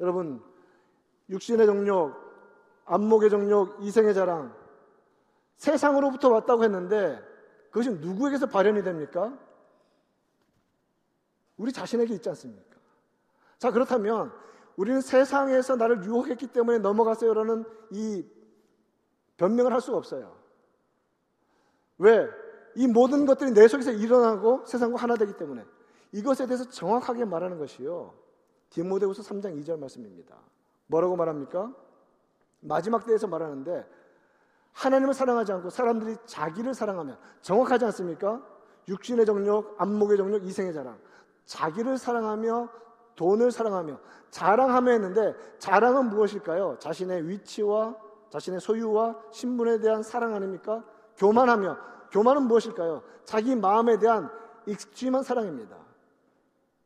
여러분 0.00 0.42
육신의 1.28 1.66
정욕, 1.66 2.14
안목의 2.86 3.28
정욕, 3.28 3.76
이생의 3.82 4.14
자랑 4.14 4.56
세상으로부터 5.58 6.30
왔다고 6.30 6.64
했는데 6.64 7.22
그것이 7.66 7.90
누구에게서 7.90 8.46
발현이 8.46 8.82
됩니까? 8.82 9.38
우리 11.58 11.70
자신에게 11.70 12.14
있지 12.14 12.26
않습니까? 12.30 12.78
자 13.58 13.70
그렇다면 13.70 14.32
우리는 14.76 15.00
세상에서 15.00 15.76
나를 15.76 16.04
유혹했기 16.04 16.48
때문에 16.48 16.78
넘어갔어요라는 16.78 17.64
이 17.90 18.24
변명을 19.36 19.72
할 19.72 19.80
수가 19.80 19.98
없어요. 19.98 20.36
왜? 21.98 22.28
이 22.74 22.86
모든 22.86 23.26
것들이 23.26 23.52
내 23.52 23.68
속에서 23.68 23.92
일어나고 23.92 24.64
세상과 24.66 25.00
하나 25.00 25.16
되기 25.16 25.36
때문에 25.36 25.64
이것에 26.12 26.46
대해서 26.46 26.68
정확하게 26.68 27.24
말하는 27.24 27.58
것이요. 27.58 28.14
디모데후서 28.70 29.22
3장 29.22 29.60
2절 29.60 29.78
말씀입니다. 29.78 30.36
뭐라고 30.86 31.16
말합니까? 31.16 31.74
마지막 32.60 33.04
때에서 33.04 33.26
말하는데 33.26 33.86
하나님을 34.72 35.12
사랑하지 35.12 35.52
않고 35.52 35.70
사람들이 35.70 36.16
자기를 36.24 36.74
사랑하면 36.74 37.18
정확하지 37.42 37.84
않습니까? 37.86 38.42
육신의 38.88 39.26
정욕, 39.26 39.74
안목의 39.78 40.16
정욕, 40.16 40.44
이생의 40.44 40.72
자랑. 40.72 40.98
자기를 41.44 41.98
사랑하며 41.98 42.68
돈을 43.16 43.50
사랑하며 43.50 43.98
자랑하며 44.30 44.90
했는데 44.90 45.34
자랑은 45.58 46.08
무엇일까요? 46.08 46.76
자신의 46.78 47.28
위치와 47.28 47.96
자신의 48.30 48.60
소유와 48.60 49.16
신분에 49.30 49.80
대한 49.80 50.02
사랑 50.02 50.34
아닙니까? 50.34 50.82
교만하며 51.16 51.76
교만은 52.10 52.44
무엇일까요? 52.44 53.02
자기 53.24 53.54
마음에 53.54 53.98
대한 53.98 54.30
extreme한 54.66 55.22
사랑입니다. 55.22 55.76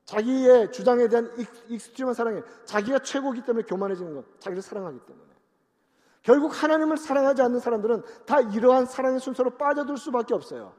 자기의 0.05 0.71
주장에 0.73 1.09
대한 1.09 1.31
extreme한 1.69 2.15
사랑이 2.15 2.41
자기가 2.65 3.01
최고이기 3.01 3.45
때문에 3.45 3.65
교만해지는 3.65 4.15
것, 4.15 4.41
자기를 4.41 4.63
사랑하기 4.63 5.01
때문에. 5.01 5.27
결국 6.23 6.61
하나님을 6.61 6.97
사랑하지 6.97 7.43
않는 7.43 7.61
사람들은 7.61 8.03
다 8.25 8.41
이러한 8.41 8.87
사랑의 8.87 9.21
순서로 9.21 9.51
빠져들 9.51 9.97
수밖에 9.97 10.35
없어요. 10.35 10.75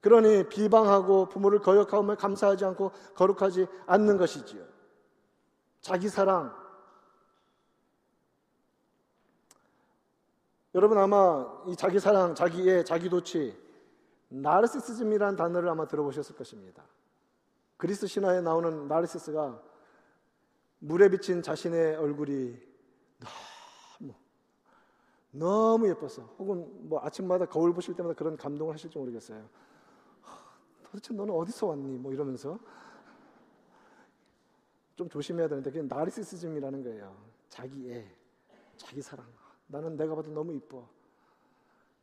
그러니 0.00 0.48
비방하고 0.48 1.28
부모를 1.28 1.60
거역하며 1.60 2.16
감사하지 2.16 2.64
않고 2.64 2.92
거룩하지 3.14 3.66
않는 3.86 4.16
것이지요. 4.16 4.64
자기 5.80 6.08
사랑. 6.08 6.58
여러분 10.74 10.98
아마 10.98 11.62
이 11.66 11.76
자기 11.76 11.98
사랑, 11.98 12.34
자기의 12.34 12.84
자기 12.84 13.10
도취, 13.10 13.56
나르시시즘이라는 14.28 15.36
단어를 15.36 15.68
아마 15.68 15.86
들어보셨을 15.86 16.36
것입니다. 16.36 16.84
그리스 17.76 18.06
신화에 18.06 18.40
나오는 18.40 18.86
나르시스가 18.86 19.60
물에 20.78 21.08
비친 21.08 21.42
자신의 21.42 21.96
얼굴이 21.96 22.56
너무 23.98 24.14
너무 25.32 25.88
예뻤어. 25.88 26.22
혹은 26.38 26.88
뭐 26.88 27.00
아침마다 27.04 27.46
거울 27.46 27.74
보실 27.74 27.94
때마다 27.96 28.14
그런 28.14 28.36
감동을 28.36 28.74
하실지 28.74 28.96
모르겠어요. 28.96 29.48
도대체 30.90 31.14
너는 31.14 31.32
어디서 31.32 31.68
왔니? 31.68 31.98
뭐 31.98 32.12
이러면서 32.12 32.58
좀 34.96 35.08
조심해야 35.08 35.48
되는데 35.48 35.70
그게 35.70 35.82
나르시시즘이라는 35.82 36.82
거예요. 36.82 37.16
자기 37.48 37.92
애, 37.92 38.06
자기 38.76 39.00
사랑. 39.00 39.24
나는 39.68 39.96
내가 39.96 40.14
봐도 40.14 40.30
너무 40.30 40.52
이뻐. 40.52 40.86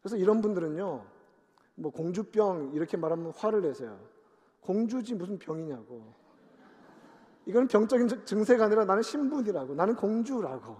그래서 0.01 0.15
이런 0.15 0.41
분들은요, 0.41 1.05
뭐 1.75 1.91
공주병 1.91 2.71
이렇게 2.73 2.95
말하면 2.95 3.33
화를 3.35 3.61
내세요. 3.61 3.99
공주지 4.61 5.15
무슨 5.15 5.37
병이냐고. 5.37 6.13
이거는 7.45 7.67
병적인 7.67 8.25
증세가 8.25 8.65
아니라 8.65 8.85
나는 8.85 9.03
신분이라고, 9.03 9.75
나는 9.75 9.95
공주라고. 9.95 10.77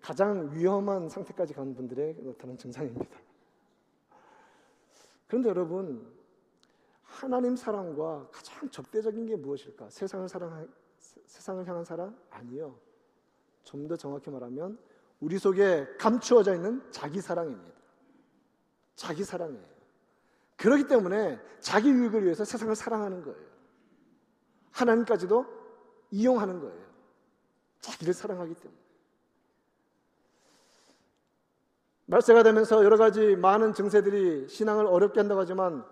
가장 0.00 0.50
위험한 0.52 1.08
상태까지 1.08 1.54
가는 1.54 1.74
분들의 1.74 2.16
나타난 2.24 2.56
증상입니다. 2.56 3.18
그런데 5.28 5.48
여러분, 5.50 6.13
하나님 7.14 7.54
사랑과 7.54 8.28
가장 8.32 8.68
적대적인 8.70 9.26
게 9.26 9.36
무엇일까? 9.36 9.88
세상을 9.88 10.28
사랑 10.28 10.68
세상을 10.98 11.66
향한 11.66 11.84
사랑 11.84 12.16
아니요. 12.30 12.76
좀 13.62 13.86
더 13.88 13.96
정확히 13.96 14.30
말하면 14.30 14.78
우리 15.20 15.38
속에 15.38 15.86
감추어져 15.98 16.54
있는 16.54 16.82
자기 16.90 17.20
사랑입니다. 17.20 17.72
자기 18.96 19.22
사랑이에요. 19.24 19.64
그렇기 20.56 20.86
때문에 20.88 21.40
자기 21.60 21.88
유익을 21.90 22.24
위해서 22.24 22.44
세상을 22.44 22.74
사랑하는 22.74 23.22
거예요. 23.22 23.38
하나님까지도 24.72 25.46
이용하는 26.10 26.60
거예요. 26.60 26.84
자기를 27.80 28.12
사랑하기 28.12 28.54
때문에. 28.54 28.80
말세가 32.06 32.42
되면서 32.42 32.84
여러 32.84 32.96
가지 32.96 33.34
많은 33.36 33.72
증세들이 33.72 34.48
신앙을 34.48 34.86
어렵게 34.86 35.20
한다고 35.20 35.40
하지만 35.40 35.84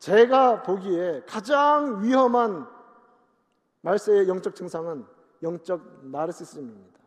제가 0.00 0.62
보기에 0.62 1.22
가장 1.26 2.02
위험한 2.02 2.66
말세의 3.82 4.28
영적 4.28 4.56
증상은 4.56 5.06
영적 5.42 6.06
나르시즘입니다. 6.06 7.00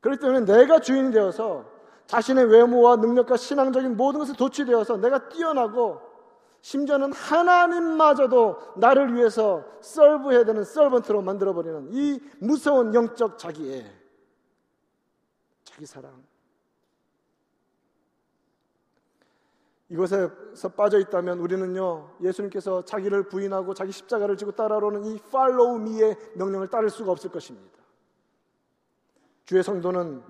그렇기 0.00 0.20
때문에 0.20 0.44
내가 0.44 0.80
주인이 0.80 1.12
되어서 1.12 1.64
자신의 2.06 2.46
외모와 2.46 2.96
능력과 2.96 3.36
신앙적인 3.36 3.96
모든 3.96 4.20
것에 4.20 4.32
도취되어서 4.32 4.96
내가 4.96 5.28
뛰어나고 5.28 6.00
심지어는 6.60 7.12
하나님마저도 7.12 8.74
나를 8.76 9.14
위해서 9.14 9.64
썰브해야 9.80 10.44
되는 10.44 10.64
썰번트로 10.64 11.22
만들어버리는 11.22 11.88
이 11.92 12.20
무서운 12.40 12.92
영적 12.94 13.38
자기애 13.38 13.86
자기 15.62 15.86
사랑 15.86 16.29
이것에서 19.90 20.68
빠져 20.76 20.98
있다면 21.00 21.40
우리는요 21.40 22.10
예수님께서 22.22 22.84
자기를 22.84 23.28
부인하고 23.28 23.74
자기 23.74 23.90
십자가를 23.90 24.36
지고 24.36 24.52
따라오는 24.52 25.04
이 25.04 25.18
팔로우 25.32 25.80
미의 25.80 26.16
명령을 26.36 26.68
따를 26.68 26.90
수가 26.90 27.10
없을 27.10 27.30
것입니다. 27.30 27.78
주의 29.44 29.62
성도는 29.62 30.22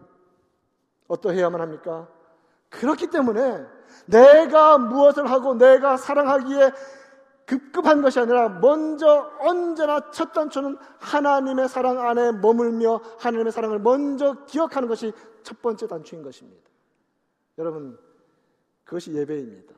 어떠해야만 1.08 1.60
합니까? 1.60 2.08
그렇기 2.70 3.08
때문에 3.08 3.66
내가 4.06 4.78
무엇을 4.78 5.30
하고 5.30 5.54
내가 5.54 5.98
사랑하기에 5.98 6.72
급급한 7.44 8.00
것이 8.00 8.18
아니라 8.20 8.48
먼저 8.48 9.30
언제나 9.40 10.10
첫 10.12 10.32
단초는 10.32 10.78
하나님의 11.00 11.68
사랑 11.68 11.98
안에 12.00 12.32
머물며 12.32 13.00
하나님의 13.18 13.52
사랑을 13.52 13.80
먼저 13.80 14.44
기억하는 14.46 14.88
것이 14.88 15.12
첫 15.42 15.60
번째 15.60 15.86
단초인 15.88 16.22
것입니다. 16.22 16.62
여러분 17.58 17.98
그것이 18.90 19.12
예배입니다. 19.12 19.72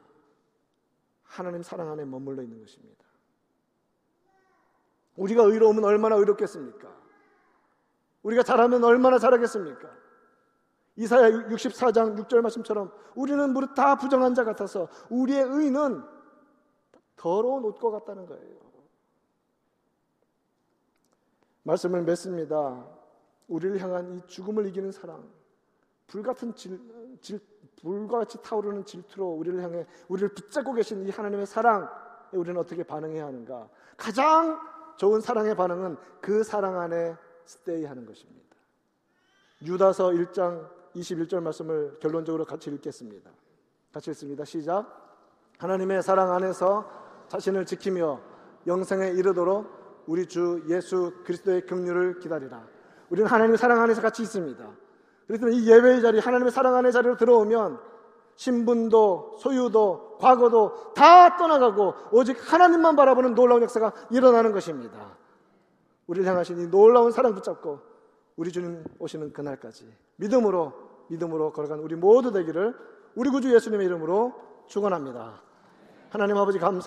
하나님 1.25 1.63
사랑 1.63 1.91
안에 1.91 2.03
머물러 2.07 2.43
있는 2.43 2.59
것입니다. 2.61 3.05
우리가 5.17 5.43
의로우면 5.43 5.85
얼마나 5.85 6.17
의롭겠습니까? 6.17 6.89
우리가 8.23 8.43
잘하면 8.43 8.83
얼마나 8.83 9.19
잘하겠습니까? 9.19 9.95
이사야 10.97 11.29
64장 11.49 12.19
6절 12.25 12.41
말씀처럼 12.41 12.91
우리는 13.15 13.53
무릇 13.53 13.75
다 13.75 13.97
부정한 13.97 14.35
자 14.35 14.45
같아서 14.45 14.89
우리의 15.11 15.43
의는 15.43 16.03
더러운 17.17 17.67
옷과 17.67 17.91
같다는 17.91 18.25
거예요. 18.25 18.61
말씀을 21.65 22.03
맺습니다. 22.03 22.89
우리를 23.47 23.79
향한 23.79 24.17
이 24.17 24.27
죽음을 24.27 24.67
이기는 24.69 24.91
사랑, 24.91 25.31
불같은 26.07 26.55
질, 26.55 26.81
질, 27.21 27.52
불과 27.81 28.19
같이 28.19 28.41
타오르는 28.43 28.85
질투로 28.85 29.27
우리를 29.31 29.63
향해 29.63 29.87
우리를 30.09 30.29
붙잡고 30.35 30.73
계신 30.75 31.07
이 31.07 31.11
하나님의 31.11 31.47
사랑에 31.47 31.87
우리는 32.33 32.59
어떻게 32.61 32.83
반응해야 32.83 33.27
하는가? 33.27 33.69
가장 33.97 34.59
좋은 34.97 35.21
사랑의 35.21 35.57
반응은 35.57 35.97
그 36.21 36.45
사랑 36.45 36.79
안에 36.79 37.17
스테이 37.45 37.85
하는 37.85 38.07
것입니다. 38.07 38.43
유다서 39.63 40.11
1장 40.11 40.69
21절 40.95 41.41
말씀을 41.41 41.99
결론적으로 42.01 42.45
같이 42.45 42.71
읽겠습니다. 42.71 43.31
같이 43.93 44.11
읽습니다. 44.11 44.45
시작. 44.45 45.03
하나님의 45.59 46.03
사랑 46.03 46.33
안에서 46.33 46.89
자신을 47.29 47.67
지키며 47.67 48.21
영생에 48.67 49.11
이르도록 49.11 50.05
우리 50.07 50.27
주 50.27 50.63
예수 50.69 51.13
그리스도의 51.25 51.67
긍휼을 51.67 52.19
기다리라. 52.19 52.67
우리는 53.11 53.29
하나님의 53.29 53.59
사랑 53.59 53.81
안에서 53.81 54.03
같이 54.03 54.23
있습니다. 54.23 54.82
그래서 55.39 55.49
이 55.49 55.67
예배의 55.67 56.03
자리, 56.03 56.19
하나님의 56.19 56.53
사랑 56.53 56.75
안의 56.75 56.93
자리로 56.93 57.17
들어오면 57.17 57.81
신분도 58.37 59.37
소유도 59.39 60.19
과거도 60.19 60.93
다 60.95 61.39
떠나가고 61.39 61.95
오직 62.11 62.37
하나님만 62.53 62.97
바라보는 62.97 63.35
놀라운 63.35 63.63
역사가 63.63 63.95
일어나는 64.11 64.53
것입니다. 64.53 65.17
우리를 66.07 66.29
향하신 66.29 66.61
이 66.61 66.71
놀라운 66.71 67.13
사랑 67.13 67.35
붙잡고 67.35 67.81
우리 68.37 68.53
주님 68.53 68.85
오시는 68.99 69.33
그날까지 69.33 69.91
믿음으로 70.17 70.75
믿음으로 71.09 71.53
걸어간 71.53 71.79
우리 71.79 71.97
모두 71.97 72.31
되기를 72.31 72.75
우리 73.15 73.31
구주 73.31 73.55
예수님의 73.55 73.87
이름으로 73.87 74.35
축원합니다. 74.67 75.41
하나님 76.11 76.37
아버지 76.37 76.59
감사 76.59 76.81